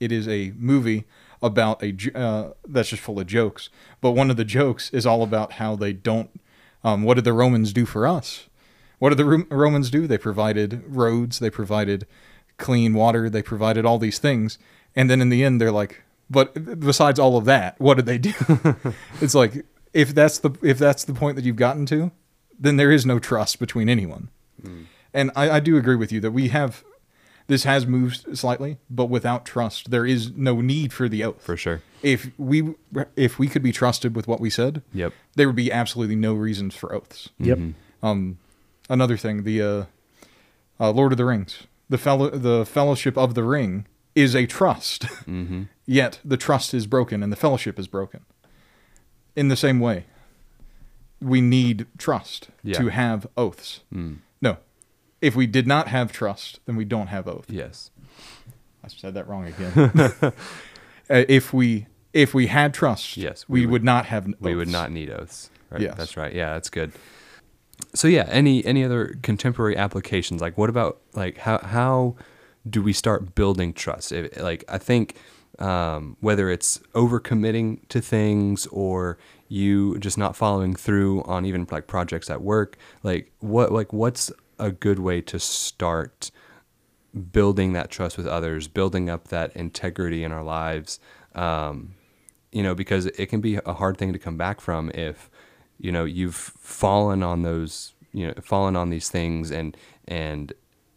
it 0.00 0.12
is 0.12 0.28
a 0.28 0.52
movie 0.56 1.04
about 1.42 1.82
a 1.82 1.96
uh, 2.14 2.52
that's 2.66 2.90
just 2.90 3.02
full 3.02 3.20
of 3.20 3.26
jokes. 3.26 3.68
But 4.00 4.12
one 4.12 4.30
of 4.30 4.36
the 4.36 4.44
jokes 4.44 4.90
is 4.90 5.06
all 5.06 5.22
about 5.22 5.54
how 5.54 5.76
they 5.76 5.92
don't. 5.92 6.30
Um, 6.84 7.02
what 7.02 7.14
did 7.14 7.24
the 7.24 7.32
Romans 7.32 7.72
do 7.72 7.86
for 7.86 8.06
us? 8.06 8.48
What 8.98 9.10
did 9.10 9.18
the 9.18 9.24
Ro- 9.24 9.46
Romans 9.50 9.90
do? 9.90 10.06
They 10.06 10.18
provided 10.18 10.82
roads. 10.86 11.38
They 11.38 11.50
provided 11.50 12.06
clean 12.56 12.94
water. 12.94 13.30
They 13.30 13.42
provided 13.42 13.84
all 13.84 13.98
these 13.98 14.18
things. 14.18 14.58
And 14.94 15.08
then 15.08 15.20
in 15.20 15.28
the 15.28 15.44
end, 15.44 15.60
they're 15.60 15.72
like, 15.72 16.02
but 16.30 16.80
besides 16.80 17.18
all 17.18 17.36
of 17.36 17.44
that, 17.46 17.78
what 17.80 17.94
did 17.94 18.06
they 18.06 18.18
do? 18.18 18.32
it's 19.20 19.34
like 19.34 19.64
if 19.92 20.14
that's 20.14 20.38
the 20.38 20.50
if 20.62 20.78
that's 20.78 21.04
the 21.04 21.14
point 21.14 21.36
that 21.36 21.44
you've 21.44 21.56
gotten 21.56 21.86
to, 21.86 22.10
then 22.58 22.76
there 22.76 22.90
is 22.90 23.06
no 23.06 23.18
trust 23.18 23.58
between 23.58 23.88
anyone. 23.88 24.28
And 25.14 25.30
I, 25.34 25.50
I 25.50 25.60
do 25.60 25.76
agree 25.76 25.96
with 25.96 26.12
you 26.12 26.20
that 26.20 26.32
we 26.32 26.48
have 26.48 26.84
this 27.46 27.64
has 27.64 27.86
moved 27.86 28.36
slightly, 28.36 28.76
but 28.90 29.06
without 29.06 29.46
trust, 29.46 29.90
there 29.90 30.04
is 30.04 30.32
no 30.36 30.60
need 30.60 30.92
for 30.92 31.08
the 31.08 31.24
oath. 31.24 31.42
For 31.42 31.56
sure. 31.56 31.80
If 32.02 32.30
we 32.36 32.74
if 33.16 33.38
we 33.38 33.48
could 33.48 33.62
be 33.62 33.72
trusted 33.72 34.14
with 34.14 34.28
what 34.28 34.38
we 34.40 34.50
said, 34.50 34.82
Yep. 34.92 35.12
there 35.34 35.46
would 35.48 35.56
be 35.56 35.72
absolutely 35.72 36.14
no 36.16 36.34
reasons 36.34 36.74
for 36.74 36.94
oaths. 36.94 37.30
Yep. 37.38 37.58
Um, 38.02 38.38
another 38.90 39.16
thing, 39.16 39.44
the 39.44 39.62
uh, 39.62 39.84
uh, 40.78 40.90
Lord 40.90 41.12
of 41.12 41.18
the 41.18 41.24
Rings, 41.24 41.64
the 41.88 41.98
fellow, 41.98 42.28
the 42.30 42.66
Fellowship 42.66 43.16
of 43.16 43.34
the 43.34 43.42
Ring 43.44 43.86
is 44.14 44.34
a 44.36 44.46
trust. 44.46 45.02
Mm-hmm. 45.26 45.62
Yet 45.86 46.20
the 46.22 46.36
trust 46.36 46.74
is 46.74 46.86
broken 46.86 47.22
and 47.22 47.32
the 47.32 47.36
fellowship 47.36 47.78
is 47.78 47.88
broken. 47.88 48.26
In 49.34 49.48
the 49.48 49.56
same 49.56 49.80
way, 49.80 50.04
we 51.20 51.40
need 51.40 51.86
trust 51.96 52.48
Yeah. 52.62 52.76
to 52.78 52.88
have 52.88 53.26
oaths. 53.38 53.80
Mm. 53.94 54.18
If 55.20 55.34
we 55.34 55.46
did 55.46 55.66
not 55.66 55.88
have 55.88 56.12
trust, 56.12 56.60
then 56.66 56.76
we 56.76 56.84
don't 56.84 57.08
have 57.08 57.26
oath. 57.26 57.46
Yes. 57.50 57.90
I 58.84 58.88
said 58.88 59.14
that 59.14 59.28
wrong 59.28 59.46
again. 59.46 60.32
Uh, 61.10 61.24
if 61.26 61.54
we 61.54 61.86
if 62.12 62.34
we 62.34 62.48
had 62.48 62.74
trust, 62.74 63.16
Yes, 63.16 63.46
we, 63.48 63.60
we 63.60 63.66
would, 63.66 63.72
would- 63.72 63.84
not 63.84 64.04
have. 64.04 64.28
We 64.40 64.54
would 64.54 64.68
not 64.68 64.92
need 64.92 65.08
oaths. 65.08 65.48
Right. 65.70 65.80
Yes. 65.80 65.96
That's 65.96 66.16
right. 66.18 66.34
Yeah, 66.34 66.52
that's 66.52 66.68
good. 66.68 66.92
So 67.94 68.08
yeah, 68.08 68.26
any 68.28 68.62
any 68.66 68.84
other 68.84 69.16
contemporary 69.22 69.74
applications? 69.74 70.42
Like, 70.42 70.58
what 70.58 70.68
about 70.68 71.00
like 71.14 71.38
how 71.38 71.60
how 71.60 72.16
do 72.68 72.82
we 72.82 72.92
start 72.92 73.34
building 73.34 73.72
trust? 73.72 74.12
If, 74.12 74.38
like, 74.38 74.64
I 74.68 74.76
think 74.76 75.16
um, 75.58 76.18
whether 76.20 76.50
it's 76.50 76.76
overcommitting 76.94 77.88
to 77.88 78.02
things 78.02 78.66
or 78.66 79.16
you 79.48 79.98
just 80.00 80.18
not 80.18 80.36
following 80.36 80.74
through 80.74 81.22
on 81.22 81.46
even 81.46 81.66
like 81.70 81.86
projects 81.86 82.28
at 82.28 82.42
work, 82.42 82.76
like 83.02 83.32
what 83.38 83.72
like 83.72 83.94
what's 83.94 84.30
a 84.58 84.70
good 84.70 84.98
way 84.98 85.20
to 85.22 85.38
start 85.38 86.30
building 87.32 87.72
that 87.72 87.90
trust 87.90 88.16
with 88.16 88.26
others, 88.26 88.68
building 88.68 89.08
up 89.08 89.28
that 89.28 89.54
integrity 89.56 90.24
in 90.24 90.32
our 90.32 90.42
lives. 90.42 91.00
Um, 91.34 91.94
you 92.52 92.62
know, 92.62 92.74
because 92.74 93.06
it 93.06 93.26
can 93.26 93.40
be 93.40 93.56
a 93.64 93.74
hard 93.74 93.98
thing 93.98 94.12
to 94.12 94.18
come 94.18 94.36
back 94.36 94.60
from 94.60 94.90
if, 94.94 95.30
you 95.78 95.92
know, 95.92 96.04
you've 96.04 96.34
fallen 96.34 97.22
on 97.22 97.42
those, 97.42 97.92
you 98.12 98.26
know, 98.26 98.34
fallen 98.42 98.74
on 98.76 98.90
these 98.90 99.08
things 99.10 99.50
and 99.50 99.76
and 100.06 100.52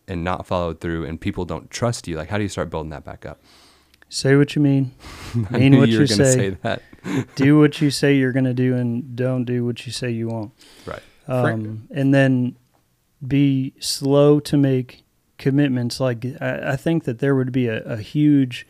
and 0.08 0.24
not 0.24 0.46
followed 0.46 0.80
through, 0.82 1.06
and 1.06 1.20
people 1.22 1.46
don't 1.46 1.70
trust 1.70 2.08
you. 2.08 2.18
Like, 2.18 2.30
how 2.30 2.38
do 2.38 2.44
you 2.44 2.50
start 2.50 2.70
building 2.70 2.90
that 2.90 3.04
back 3.06 3.26
up? 3.26 3.42
Say 4.10 4.36
what 4.36 4.56
you 4.56 4.62
mean. 4.62 4.92
I 5.52 5.60
Mean 5.60 5.72
knew 5.72 5.80
what 5.80 5.90
you 5.90 5.96
you 5.96 6.00
were 6.02 6.08
gonna 6.08 6.26
say. 6.26 6.52
say 6.52 6.58
that. 6.64 6.82
do 7.36 7.58
what 7.60 7.82
you 7.82 7.90
say 7.90 8.16
you're 8.16 8.34
going 8.34 8.46
to 8.46 8.54
do, 8.54 8.76
and 8.76 9.16
don't 9.16 9.46
do 9.46 9.66
what 9.66 9.86
you 9.86 9.92
say 9.92 10.12
you 10.12 10.28
won't. 10.28 10.52
Right. 10.86 11.02
Um, 11.28 11.88
and 11.92 12.14
then 12.14 12.56
be 13.26 13.74
slow 13.80 14.40
to 14.40 14.58
make 14.58 15.04
commitments. 15.38 16.00
Like 16.00 16.26
I, 16.40 16.72
I 16.74 16.76
think 16.76 17.04
that 17.06 17.20
there 17.20 17.36
would 17.36 17.52
be 17.52 17.68
a, 17.68 17.82
a 17.84 17.98
huge 17.98 18.68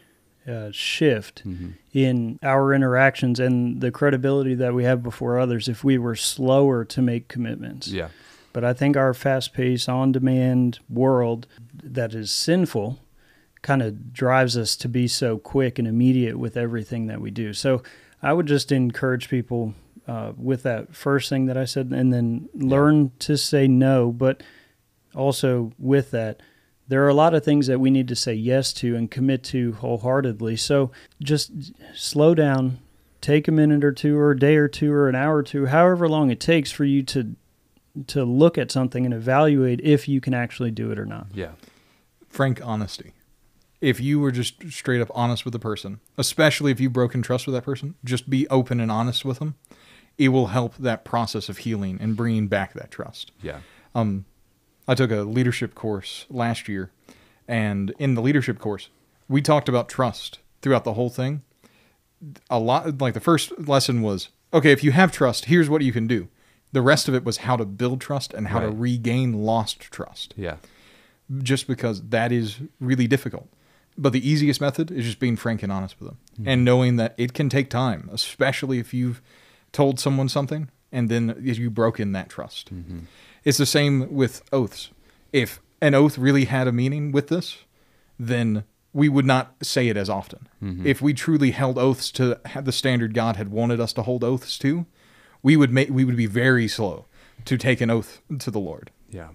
uh, 0.47 0.71
shift 0.71 1.43
Mhm. 1.47 1.73
in 1.93 2.39
our 2.41 2.73
interactions 2.73 3.39
and 3.39 3.79
the 3.79 3.91
credibility 3.91 4.55
that 4.55 4.73
we 4.73 4.83
have 4.85 5.03
before 5.03 5.37
others 5.39 5.67
if 5.67 5.83
we 5.83 5.97
were 5.97 6.15
slower 6.15 6.83
to 6.85 7.01
make 7.01 7.27
commitments. 7.27 7.87
Yeah. 7.89 8.07
But 8.53 8.63
I 8.65 8.73
think 8.73 8.97
our 8.97 9.13
fast 9.13 9.53
paced, 9.53 9.87
on 9.87 10.11
demand 10.11 10.79
world 10.89 11.47
that 11.83 12.13
is 12.13 12.31
sinful 12.31 12.99
kind 13.61 13.81
of 13.83 14.11
drives 14.13 14.57
us 14.57 14.75
to 14.77 14.89
be 14.89 15.07
so 15.07 15.37
quick 15.37 15.77
and 15.77 15.87
immediate 15.87 16.37
with 16.39 16.57
everything 16.57 17.05
that 17.07 17.21
we 17.21 17.29
do. 17.31 17.53
So 17.53 17.83
I 18.23 18.33
would 18.33 18.47
just 18.47 18.71
encourage 18.71 19.29
people 19.29 19.75
uh, 20.07 20.33
with 20.37 20.63
that 20.63 20.95
first 20.95 21.29
thing 21.29 21.45
that 21.45 21.57
I 21.57 21.65
said, 21.65 21.91
and 21.91 22.13
then 22.13 22.49
learn 22.53 23.11
to 23.19 23.37
say 23.37 23.67
no. 23.67 24.11
But 24.11 24.43
also 25.15 25.71
with 25.77 26.11
that, 26.11 26.41
there 26.87 27.03
are 27.05 27.09
a 27.09 27.13
lot 27.13 27.33
of 27.33 27.43
things 27.45 27.67
that 27.67 27.79
we 27.79 27.89
need 27.91 28.07
to 28.09 28.15
say 28.15 28.33
yes 28.33 28.73
to 28.73 28.95
and 28.95 29.09
commit 29.09 29.43
to 29.45 29.73
wholeheartedly. 29.73 30.57
So 30.57 30.91
just 31.21 31.71
slow 31.95 32.35
down, 32.35 32.79
take 33.21 33.47
a 33.47 33.51
minute 33.51 33.83
or 33.83 33.91
two, 33.91 34.17
or 34.17 34.31
a 34.31 34.39
day 34.39 34.55
or 34.55 34.67
two, 34.67 34.91
or 34.91 35.07
an 35.07 35.15
hour 35.15 35.37
or 35.37 35.43
two, 35.43 35.67
however 35.67 36.09
long 36.09 36.31
it 36.31 36.39
takes 36.39 36.71
for 36.71 36.85
you 36.85 37.03
to 37.03 37.35
to 38.07 38.23
look 38.23 38.57
at 38.57 38.71
something 38.71 39.03
and 39.05 39.13
evaluate 39.13 39.81
if 39.81 40.07
you 40.07 40.21
can 40.21 40.33
actually 40.33 40.71
do 40.71 40.91
it 40.91 40.99
or 40.99 41.05
not. 41.05 41.27
Yeah. 41.33 41.51
frank 42.29 42.65
honesty. 42.65 43.13
If 43.81 43.99
you 43.99 44.19
were 44.19 44.31
just 44.31 44.71
straight 44.71 45.01
up 45.01 45.09
honest 45.13 45.43
with 45.43 45.51
the 45.51 45.59
person, 45.59 45.99
especially 46.17 46.71
if 46.71 46.79
you've 46.79 46.93
broken 46.93 47.21
trust 47.21 47.47
with 47.47 47.55
that 47.55 47.63
person, 47.63 47.95
just 48.05 48.29
be 48.29 48.47
open 48.47 48.79
and 48.79 48.91
honest 48.91 49.25
with 49.25 49.39
them. 49.39 49.55
It 50.17 50.30
will 50.30 50.47
help 50.47 50.76
that 50.78 51.04
process 51.04 51.50
of 51.50 51.60
healing 51.60 51.97
and 52.00 52.15
bringing 52.15 52.47
back 52.47 52.74
that 52.74 52.91
trust. 52.91 53.32
Yeah. 53.41 53.60
Um, 53.95 54.26
I 54.88 54.95
took 54.95 55.12
a 55.12 55.21
leadership 55.21 55.74
course 55.76 56.26
last 56.30 56.67
year, 56.67 56.91
and 57.47 57.93
in 57.97 58.15
the 58.15 58.21
leadership 58.21 58.60
course, 58.60 58.89
we 59.28 59.41
talked 59.41 59.69
about 59.69 59.89
trust 59.89 60.39
throughout 60.62 60.84
the 60.84 60.93
whole 60.93 61.10
thing. 61.10 61.41
A 62.50 62.60
lot, 62.60 63.00
like 63.02 63.13
the 63.13 63.19
first 63.19 63.52
lesson 63.67 64.02
was, 64.02 64.30
okay, 64.54 64.71
if 64.71 64.84
you 64.84 64.91
have 64.91 65.12
trust, 65.12 65.45
here's 65.45 65.69
what 65.69 65.82
you 65.82 65.91
can 65.91 66.06
do. 66.08 66.28
The 66.71 66.82
rest 66.82 67.08
of 67.08 67.15
it 67.15 67.24
was 67.24 67.38
how 67.38 67.58
to 67.58 67.65
build 67.65 68.00
trust 68.00 68.34
and 68.34 68.47
how 68.50 68.60
to 68.60 68.69
regain 68.69 69.34
lost 69.34 69.82
trust 69.82 70.34
Yeah. 70.38 70.58
just 71.41 71.67
because 71.67 72.02
that 72.10 72.32
is 72.32 72.60
really 72.80 73.08
difficult. 73.08 73.50
But 73.97 74.13
the 74.13 74.28
easiest 74.28 74.62
method 74.62 74.89
is 74.91 75.04
just 75.06 75.19
being 75.19 75.36
frank 75.36 75.63
and 75.63 75.71
honest 75.71 76.00
with 76.00 76.10
them 76.10 76.17
and 76.45 76.63
knowing 76.63 76.95
that 76.95 77.13
it 77.17 77.34
can 77.34 77.50
take 77.50 77.69
time, 77.69 78.10
especially 78.13 78.80
if 78.80 78.93
you've 78.93 79.21
told 79.71 79.99
someone 79.99 80.29
something 80.29 80.69
and 80.91 81.10
then 81.10 81.36
you 81.41 81.69
broke 81.69 81.99
in 81.99 82.12
that 82.12 82.29
trust. 82.29 82.73
Mm-hmm. 82.73 82.99
It's 83.43 83.57
the 83.57 83.65
same 83.65 84.13
with 84.13 84.41
oaths. 84.51 84.89
If 85.31 85.62
an 85.81 85.95
oath 85.95 86.17
really 86.17 86.45
had 86.45 86.67
a 86.67 86.71
meaning 86.71 87.12
with 87.12 87.29
this, 87.29 87.60
then 88.19 88.65
we 88.93 89.10
would 89.10 89.25
not 89.25 89.55
say 89.63 89.88
it 89.88 89.97
as 89.97 90.10
often. 90.10 90.47
Mm-hmm. 90.62 90.86
If 90.86 91.01
we 91.01 91.13
truly 91.13 91.51
held 91.51 91.77
oaths 91.77 92.12
to 92.12 92.39
the 92.62 92.71
standard 92.71 93.13
God 93.13 93.38
had 93.38 93.49
wanted 93.49 93.79
us 93.79 93.93
to 93.93 94.03
hold 94.03 94.23
oaths 94.23 94.57
to, 94.60 94.86
we 95.41 95.55
would 95.57 95.71
make 95.71 95.89
we 95.89 96.03
would 96.03 96.17
be 96.17 96.27
very 96.27 96.67
slow 96.67 97.05
to 97.45 97.57
take 97.57 97.81
an 97.81 97.89
oath 97.89 98.21
to 98.39 98.51
the 98.51 98.60
Lord. 98.60 98.91
Yeah. 99.10 99.29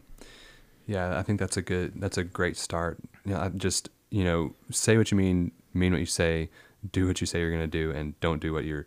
Yeah, 0.87 1.19
I 1.19 1.23
think 1.23 1.41
that's 1.41 1.57
a 1.57 1.63
good 1.63 1.95
that's 1.97 2.19
a 2.19 2.23
great 2.23 2.57
start. 2.57 2.99
You 3.25 3.33
know, 3.35 3.41
I 3.41 3.49
just, 3.49 3.89
you 4.11 4.23
know, 4.23 4.55
say 4.71 4.99
what 4.99 5.11
you 5.11 5.17
mean, 5.17 5.51
mean 5.75 5.93
what 5.93 5.99
you 5.99 6.07
say, 6.07 6.49
do 6.93 7.09
what 7.09 7.21
you 7.21 7.27
say 7.27 7.41
you're 7.41 7.51
going 7.51 7.63
to 7.63 7.67
do 7.67 7.91
and 7.91 8.19
don't 8.21 8.41
do 8.41 8.53
what 8.53 8.65
you're 8.65 8.87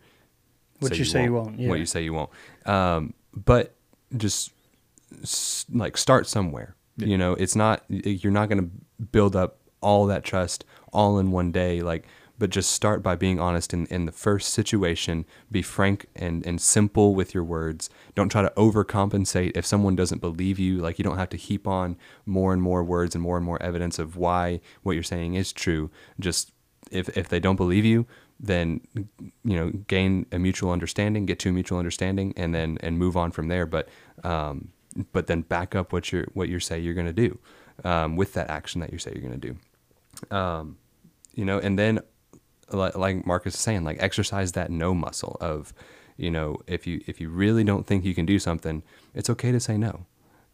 What 0.80 0.98
you 0.98 1.04
say 1.04 1.24
you 1.24 1.32
won't, 1.34 1.58
yeah. 1.58 1.68
What 1.68 1.78
you 1.78 1.86
say 1.86 2.02
you 2.02 2.12
won't. 2.12 2.30
Um, 2.66 3.14
but 3.34 3.74
just 4.16 4.52
s- 5.22 5.64
like 5.72 5.96
start 5.96 6.26
somewhere. 6.26 6.74
You 6.96 7.16
know, 7.16 7.32
it's 7.32 7.56
not 7.56 7.82
you're 7.88 8.32
not 8.32 8.48
going 8.50 8.62
to 8.62 9.04
build 9.12 9.34
up 9.34 9.56
all 9.80 10.06
that 10.06 10.22
trust 10.24 10.64
all 10.92 11.18
in 11.18 11.30
one 11.30 11.50
day 11.50 11.80
like 11.80 12.06
but 12.38 12.50
just 12.50 12.72
start 12.72 13.02
by 13.02 13.14
being 13.14 13.38
honest 13.40 13.72
in, 13.72 13.86
in 13.86 14.04
the 14.04 14.12
first 14.12 14.52
situation 14.52 15.24
be 15.50 15.62
frank 15.62 16.04
and, 16.14 16.44
and 16.46 16.60
simple 16.60 17.14
with 17.14 17.32
your 17.32 17.44
words 17.44 17.88
don't 18.14 18.28
try 18.28 18.42
to 18.42 18.52
overcompensate 18.58 19.52
if 19.54 19.64
someone 19.64 19.96
doesn't 19.96 20.20
believe 20.20 20.58
you 20.58 20.78
like 20.78 20.98
you 20.98 21.02
don't 21.02 21.16
have 21.16 21.30
to 21.30 21.36
heap 21.38 21.66
on 21.66 21.96
more 22.26 22.52
and 22.52 22.60
more 22.60 22.84
words 22.84 23.14
and 23.14 23.22
more 23.22 23.38
and 23.38 23.46
more 23.46 23.62
evidence 23.62 23.98
of 23.98 24.16
why 24.16 24.60
what 24.82 24.92
you're 24.92 25.02
saying 25.02 25.32
is 25.34 25.52
true 25.52 25.90
just 26.18 26.52
if, 26.90 27.08
if 27.16 27.28
they 27.28 27.40
don't 27.40 27.56
believe 27.56 27.84
you 27.86 28.06
then 28.42 28.80
you 29.44 29.56
know 29.56 29.70
gain 29.86 30.26
a 30.32 30.38
mutual 30.38 30.70
understanding 30.70 31.26
get 31.26 31.38
to 31.38 31.50
a 31.50 31.52
mutual 31.52 31.78
understanding 31.78 32.32
and 32.36 32.54
then 32.54 32.78
and 32.80 32.98
move 32.98 33.16
on 33.16 33.30
from 33.30 33.48
there 33.48 33.66
but 33.66 33.88
um, 34.24 34.70
but 35.12 35.26
then 35.26 35.42
back 35.42 35.74
up 35.74 35.92
what 35.92 36.10
you're 36.10 36.26
what 36.32 36.48
you 36.48 36.58
say 36.58 36.78
you're 36.78 36.94
going 36.94 37.06
to 37.06 37.12
do 37.12 37.38
um, 37.84 38.16
with 38.16 38.32
that 38.32 38.48
action 38.48 38.80
that 38.80 38.92
you 38.92 38.98
say 38.98 39.12
you're 39.14 39.22
going 39.28 39.38
to 39.38 39.54
do 40.30 40.36
um, 40.36 40.78
you 41.34 41.44
know 41.44 41.58
and 41.58 41.78
then 41.78 42.00
like, 42.72 43.26
Marcus 43.26 43.54
is 43.54 43.60
saying, 43.60 43.84
like 43.84 43.96
exercise 44.00 44.52
that 44.52 44.70
no 44.70 44.94
muscle 44.94 45.36
of, 45.40 45.72
you 46.16 46.30
know, 46.30 46.58
if 46.66 46.86
you 46.86 47.00
if 47.06 47.20
you 47.20 47.30
really 47.30 47.64
don't 47.64 47.86
think 47.86 48.04
you 48.04 48.14
can 48.14 48.26
do 48.26 48.38
something, 48.38 48.82
it's 49.14 49.30
okay 49.30 49.52
to 49.52 49.60
say 49.60 49.76
no. 49.78 50.06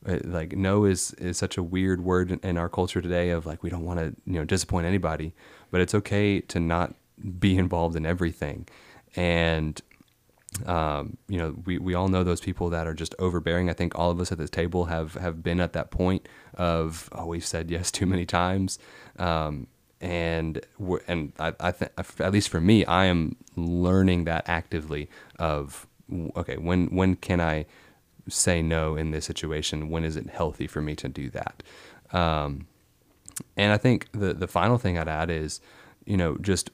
Uh, 0.07 0.19
Like 0.25 0.57
no 0.57 0.85
is 0.85 1.13
is 1.15 1.37
such 1.37 1.57
a 1.57 1.63
weird 1.63 2.05
word 2.05 2.31
in 2.45 2.57
our 2.57 2.69
culture 2.69 3.03
today 3.03 3.31
of 3.31 3.47
like 3.47 3.63
we 3.63 3.71
don't 3.71 3.85
want 3.85 3.99
to 3.99 4.15
you 4.25 4.39
know 4.39 4.45
disappoint 4.45 4.87
anybody, 4.87 5.35
but 5.71 5.81
it's 5.81 5.95
okay 5.95 6.41
to 6.41 6.61
not 6.61 6.95
be 7.39 7.57
involved 7.57 7.97
in 7.97 8.07
everything, 8.07 8.67
and 9.15 9.81
um, 10.65 11.17
you 11.29 11.39
know, 11.39 11.55
we, 11.65 11.79
we 11.79 11.95
all 11.95 12.09
know 12.09 12.25
those 12.25 12.41
people 12.41 12.71
that 12.71 12.87
are 12.87 12.95
just 12.95 13.15
overbearing. 13.19 13.69
I 13.69 13.75
think 13.75 13.99
all 13.99 14.11
of 14.11 14.21
us 14.21 14.33
at 14.33 14.39
this 14.39 14.51
table 14.51 14.87
have, 14.87 15.15
have 15.15 15.43
been 15.43 15.61
at 15.61 15.73
that 15.75 15.91
point 15.91 16.27
of, 16.55 17.09
oh, 17.13 17.27
we've 17.27 17.45
said 17.45 17.71
yes 17.71 17.91
too 17.93 18.07
many 18.07 18.25
times. 18.25 18.79
Um, 19.19 19.67
and 20.01 20.61
and 21.09 21.33
I, 21.39 21.55
I 21.59 21.73
think, 21.73 21.93
at 22.21 22.33
least 22.33 22.51
for 22.51 22.61
me, 22.61 22.85
I 22.85 23.07
am 23.07 23.37
learning 23.57 24.25
that 24.25 24.45
actively 24.47 25.09
of, 25.39 25.87
okay, 26.37 26.59
when, 26.59 26.87
when 26.89 27.17
can 27.17 27.41
I 27.41 27.65
say 28.29 28.61
no 28.61 28.95
in 28.95 29.11
this 29.11 29.25
situation? 29.25 29.89
When 29.89 30.05
is 30.05 30.17
it 30.17 30.29
healthy 30.29 30.67
for 30.67 30.83
me 30.83 30.95
to 30.97 31.09
do 31.09 31.31
that? 31.31 31.63
Um, 32.13 32.67
and 33.57 33.73
I 33.73 33.79
think 33.79 34.09
the, 34.13 34.35
the 34.35 34.47
final 34.47 34.77
thing 34.77 34.99
I'd 34.99 35.09
add 35.09 35.31
is, 35.31 35.61
you 36.05 36.17
know, 36.17 36.37
just 36.37 36.71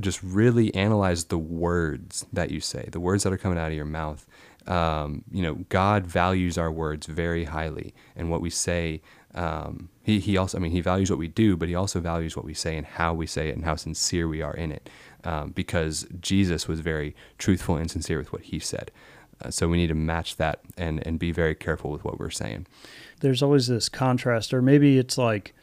just 0.00 0.22
really 0.22 0.74
analyze 0.74 1.24
the 1.26 1.38
words 1.38 2.26
that 2.32 2.50
you 2.50 2.60
say, 2.60 2.88
the 2.90 3.00
words 3.00 3.22
that 3.22 3.32
are 3.32 3.38
coming 3.38 3.58
out 3.58 3.68
of 3.68 3.74
your 3.74 3.84
mouth. 3.84 4.26
Um, 4.66 5.24
you 5.30 5.42
know, 5.42 5.54
God 5.68 6.06
values 6.06 6.56
our 6.56 6.72
words 6.72 7.06
very 7.06 7.44
highly, 7.44 7.94
and 8.16 8.30
what 8.30 8.40
we 8.40 8.50
say. 8.50 9.02
Um, 9.34 9.88
he 10.02 10.20
he 10.20 10.36
also, 10.36 10.58
I 10.58 10.60
mean, 10.60 10.72
he 10.72 10.80
values 10.80 11.10
what 11.10 11.18
we 11.18 11.28
do, 11.28 11.56
but 11.56 11.68
he 11.68 11.74
also 11.74 12.00
values 12.00 12.36
what 12.36 12.44
we 12.44 12.54
say 12.54 12.76
and 12.76 12.86
how 12.86 13.12
we 13.14 13.26
say 13.26 13.48
it 13.48 13.56
and 13.56 13.64
how 13.64 13.76
sincere 13.76 14.26
we 14.28 14.42
are 14.42 14.54
in 14.54 14.72
it. 14.72 14.88
Um, 15.24 15.50
because 15.52 16.06
Jesus 16.20 16.68
was 16.68 16.80
very 16.80 17.14
truthful 17.38 17.76
and 17.76 17.90
sincere 17.90 18.18
with 18.18 18.32
what 18.32 18.42
he 18.42 18.58
said. 18.58 18.90
Uh, 19.42 19.50
so 19.50 19.68
we 19.68 19.76
need 19.76 19.88
to 19.88 19.94
match 19.94 20.36
that 20.36 20.60
and 20.76 21.04
and 21.06 21.18
be 21.18 21.32
very 21.32 21.54
careful 21.54 21.90
with 21.90 22.04
what 22.04 22.18
we're 22.18 22.30
saying. 22.30 22.66
there's 23.20 23.42
always 23.42 23.66
this 23.66 23.88
contrast, 23.88 24.52
or 24.54 24.62
maybe 24.62 24.98
it's 24.98 25.18
like 25.18 25.54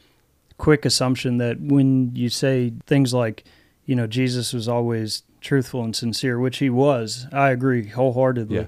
quick 0.58 0.84
assumption 0.84 1.38
that 1.38 1.60
when 1.60 2.14
you 2.14 2.28
say 2.28 2.72
things 2.86 3.12
like, 3.14 3.44
you 3.84 3.94
know, 3.96 4.06
Jesus 4.06 4.52
was 4.52 4.68
always 4.68 5.22
truthful 5.40 5.82
and 5.82 5.94
sincere, 5.94 6.38
which 6.38 6.58
he 6.58 6.70
was, 6.70 7.26
I 7.32 7.50
agree 7.50 7.88
wholeheartedly. 7.88 8.56
Yeah. 8.56 8.66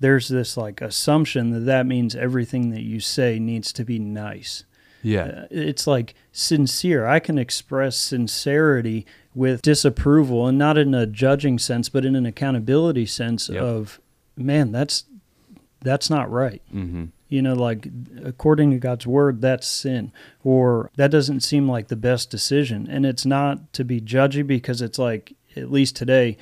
There's 0.00 0.28
this 0.28 0.56
like 0.56 0.80
assumption 0.80 1.50
that 1.50 1.60
that 1.60 1.86
means 1.86 2.14
everything 2.16 2.70
that 2.70 2.82
you 2.82 3.00
say 3.00 3.38
needs 3.38 3.72
to 3.74 3.84
be 3.84 3.98
nice. 3.98 4.64
Yeah. 5.02 5.24
Uh, 5.24 5.46
It's 5.50 5.86
like 5.86 6.14
sincere. 6.32 7.06
I 7.06 7.20
can 7.20 7.38
express 7.38 7.96
sincerity 7.96 9.06
with 9.34 9.62
disapproval 9.62 10.46
and 10.46 10.58
not 10.58 10.76
in 10.78 10.94
a 10.94 11.06
judging 11.06 11.58
sense, 11.58 11.88
but 11.88 12.04
in 12.04 12.14
an 12.16 12.26
accountability 12.26 13.06
sense 13.06 13.48
Yep. 13.48 13.62
of, 13.62 14.00
man, 14.36 14.72
that's 14.72 15.04
that's 15.82 16.10
not 16.10 16.30
right 16.30 16.60
Mm-hmm. 16.74 17.04
You 17.30 17.40
know 17.40 17.54
like 17.54 17.88
according 18.22 18.70
to 18.70 18.76
god's 18.78 19.06
word 19.06 19.40
that's 19.40 19.66
sin 19.66 20.12
or 20.44 20.90
that 20.96 21.10
doesn't 21.10 21.40
seem 21.40 21.66
like 21.66 21.88
the 21.88 21.96
best 21.96 22.30
decision 22.30 22.86
and 22.90 23.06
it's 23.06 23.24
not 23.24 23.72
to 23.72 23.82
be 23.84 24.00
judgy 24.00 24.46
because 24.46 24.82
it's 24.82 24.98
like 24.98 25.32
at 25.56 25.70
least 25.72 25.96
today 25.96 26.36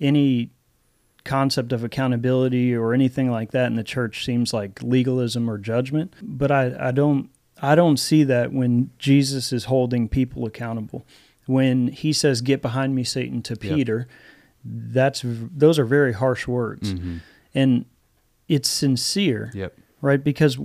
any 0.00 0.50
concept 1.24 1.72
of 1.72 1.82
accountability 1.82 2.74
or 2.74 2.92
anything 2.92 3.30
like 3.30 3.50
that 3.52 3.66
in 3.66 3.74
the 3.76 3.82
church 3.84 4.24
seems 4.24 4.52
like 4.52 4.82
legalism 4.82 5.48
or 5.50 5.56
judgment 5.58 6.12
but 6.22 6.50
i, 6.52 6.88
I 6.88 6.90
don't 6.92 7.30
i 7.62 7.74
don't 7.74 7.96
see 7.96 8.22
that 8.24 8.52
when 8.52 8.90
jesus 8.98 9.52
is 9.52 9.64
holding 9.64 10.08
people 10.08 10.44
accountable 10.46 11.06
when 11.46 11.88
he 11.88 12.12
says 12.12 12.42
get 12.42 12.60
behind 12.60 12.94
me 12.94 13.04
satan 13.04 13.40
to 13.42 13.54
Yep. 13.54 13.60
peter 13.60 14.06
that's 14.64 15.22
those 15.24 15.78
are 15.78 15.84
very 15.86 16.12
harsh 16.12 16.46
words 16.46 16.92
Mm-hmm. 16.92 17.16
and 17.54 17.84
it's 18.46 18.68
sincere 18.68 19.50
Yep. 19.54 19.78
Right? 20.04 20.22
Because 20.22 20.58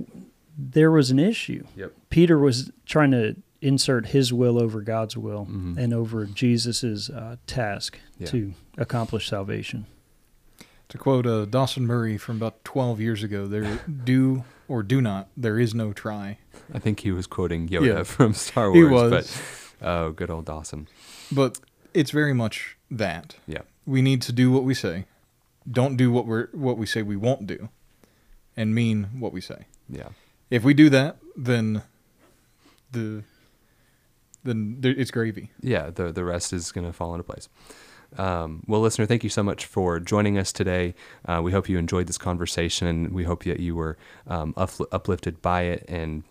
there 0.56 0.90
was 0.90 1.10
an 1.10 1.18
issue. 1.18 1.64
Yep. 1.76 1.92
Peter 2.10 2.38
was 2.38 2.70
trying 2.84 3.10
to 3.12 3.36
insert 3.62 4.06
his 4.06 4.32
will 4.32 4.60
over 4.60 4.80
God's 4.82 5.16
will 5.16 5.46
Mhm. 5.50 5.76
and 5.78 5.92
over 5.94 6.26
Jesus's 6.26 7.08
uh, 7.10 7.36
task 7.46 7.98
Yeah. 8.18 8.26
to 8.28 8.54
accomplish 8.78 9.28
salvation. 9.28 9.86
To 10.88 10.98
quote 10.98 11.26
uh, 11.26 11.44
Dawson 11.46 11.86
Murray 11.86 12.16
from 12.18 12.36
about 12.36 12.64
12 12.64 13.00
years 13.00 13.22
ago, 13.22 13.46
there 13.46 13.80
do 14.04 14.44
or 14.68 14.82
do 14.82 15.00
not, 15.00 15.28
there 15.36 15.58
is 15.58 15.74
no 15.74 15.92
try. 15.92 16.38
I 16.72 16.78
think 16.78 17.00
he 17.00 17.10
was 17.10 17.26
quoting 17.26 17.68
Yoda 17.68 17.86
Yeah. 17.86 18.02
from 18.16 18.34
Star 18.34 18.70
Wars. 18.72 18.76
He 18.76 18.84
was. 18.84 19.10
But, 19.80 19.86
oh, 19.88 20.10
good 20.12 20.30
old 20.30 20.44
Dawson. 20.46 20.86
But 21.32 21.58
it's 21.94 22.10
very 22.10 22.32
much 22.34 22.76
that. 22.90 23.36
Yeah. 23.46 23.62
We 23.86 24.02
need 24.02 24.20
to 24.22 24.32
do 24.32 24.50
what 24.50 24.64
we 24.64 24.74
say. 24.74 25.06
Don't 25.70 25.96
do 25.96 26.10
what 26.10 26.26
we're 26.26 26.48
what 26.52 26.76
we 26.78 26.86
say 26.86 27.02
we 27.02 27.16
won't 27.16 27.46
do, 27.46 27.68
and 28.56 28.74
mean 28.74 29.08
what 29.18 29.32
we 29.32 29.40
say. 29.40 29.66
Yeah. 29.88 30.08
If 30.50 30.64
we 30.64 30.74
do 30.74 30.90
that, 30.90 31.18
then 31.36 31.82
the 32.92 33.22
then 34.42 34.80
it's 34.82 35.10
gravy. 35.10 35.50
yeah, 35.60 35.90
the 35.90 36.12
the 36.12 36.24
rest 36.24 36.52
is 36.52 36.72
going 36.72 36.86
to 36.86 36.92
fall 36.92 37.14
into 37.14 37.24
place. 37.24 37.48
Um, 38.18 38.64
well, 38.66 38.80
listener, 38.80 39.06
thank 39.06 39.22
you 39.22 39.30
so 39.30 39.42
much 39.42 39.66
for 39.66 40.00
joining 40.00 40.36
us 40.36 40.52
today. 40.52 40.94
Uh, 41.24 41.40
we 41.44 41.52
hope 41.52 41.68
you 41.68 41.78
enjoyed 41.78 42.08
this 42.08 42.18
conversation, 42.18 43.12
we 43.12 43.22
hope 43.22 43.44
that 43.44 43.60
you 43.60 43.76
were 43.76 43.96
um, 44.26 44.52
upl- 44.54 44.86
uplifted 44.90 45.40
by 45.40 45.62
it. 45.62 45.84
And 45.88 46.24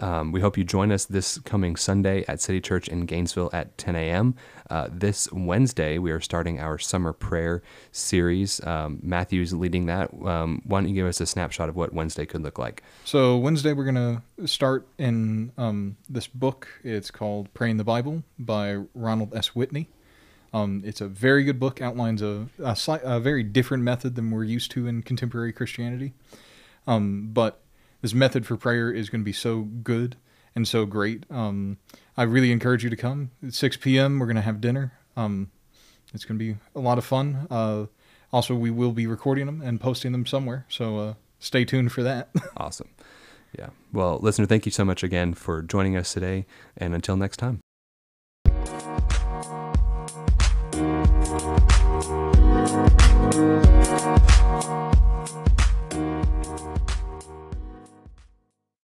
um, 0.00 0.32
we 0.32 0.40
hope 0.40 0.56
you 0.56 0.64
join 0.64 0.92
us 0.92 1.06
this 1.06 1.38
coming 1.38 1.76
Sunday 1.76 2.24
at 2.28 2.40
City 2.40 2.60
Church 2.60 2.88
in 2.88 3.06
Gainesville 3.06 3.50
at 3.52 3.76
10 3.78 3.96
a.m. 3.96 4.34
Uh, 4.70 4.88
this 4.90 5.30
Wednesday, 5.32 5.98
we 5.98 6.10
are 6.10 6.20
starting 6.20 6.60
our 6.60 6.78
summer 6.78 7.12
prayer 7.12 7.62
series. 7.90 8.64
Um, 8.66 9.00
Matthew's 9.02 9.52
leading 9.52 9.86
that. 9.86 10.10
Um, 10.24 10.62
why 10.64 10.80
don't 10.80 10.88
you 10.88 10.94
give 10.94 11.06
us 11.06 11.20
a 11.20 11.26
snapshot 11.26 11.68
of 11.68 11.76
what 11.76 11.92
Wednesday 11.92 12.26
could 12.26 12.42
look 12.42 12.58
like? 12.58 12.82
So 13.04 13.36
Wednesday 13.36 13.72
we're 13.72 13.84
gonna 13.84 14.22
start 14.46 14.86
in 14.98 15.52
um, 15.56 15.96
this 16.08 16.26
book. 16.26 16.68
It's 16.84 17.10
called 17.10 17.52
"Praying 17.54 17.78
the 17.78 17.84
Bible" 17.84 18.22
by 18.38 18.84
Ronald 18.94 19.34
S. 19.34 19.54
Whitney. 19.54 19.88
Um, 20.52 20.82
it's 20.84 21.00
a 21.00 21.08
very 21.08 21.44
good 21.44 21.58
book. 21.58 21.80
Outlines 21.80 22.22
a 22.22 22.48
a, 22.58 22.76
a 23.02 23.20
very 23.20 23.42
different 23.42 23.82
method 23.84 24.14
than 24.16 24.30
we're 24.30 24.44
used 24.44 24.70
to 24.72 24.86
in 24.86 25.02
contemporary 25.02 25.52
Christianity. 25.52 26.12
Um, 26.86 27.30
but 27.32 27.60
this 28.00 28.14
method 28.14 28.46
for 28.46 28.56
prayer 28.56 28.90
is 28.90 29.08
going 29.10 29.20
to 29.20 29.24
be 29.24 29.32
so 29.32 29.62
good 29.62 30.16
and 30.54 30.66
so 30.66 30.86
great. 30.86 31.24
Um, 31.30 31.78
I 32.16 32.24
really 32.24 32.52
encourage 32.52 32.84
you 32.84 32.90
to 32.90 32.96
come. 32.96 33.30
At 33.46 33.54
6 33.54 33.76
p.m. 33.78 34.18
We're 34.18 34.26
going 34.26 34.36
to 34.36 34.42
have 34.42 34.60
dinner. 34.60 34.92
Um, 35.16 35.50
it's 36.14 36.24
going 36.24 36.38
to 36.38 36.44
be 36.44 36.58
a 36.74 36.80
lot 36.80 36.98
of 36.98 37.04
fun. 37.04 37.46
Uh, 37.50 37.86
also, 38.32 38.54
we 38.54 38.70
will 38.70 38.92
be 38.92 39.06
recording 39.06 39.46
them 39.46 39.62
and 39.62 39.80
posting 39.80 40.12
them 40.12 40.26
somewhere. 40.26 40.66
So 40.68 40.98
uh, 40.98 41.14
stay 41.38 41.64
tuned 41.64 41.92
for 41.92 42.02
that. 42.02 42.28
Awesome. 42.56 42.88
Yeah. 43.56 43.70
Well, 43.92 44.18
listener, 44.20 44.46
thank 44.46 44.66
you 44.66 44.72
so 44.72 44.84
much 44.84 45.02
again 45.02 45.32
for 45.32 45.62
joining 45.62 45.96
us 45.96 46.12
today. 46.12 46.44
And 46.76 46.94
until 46.94 47.16
next 47.16 47.38
time. 47.38 47.60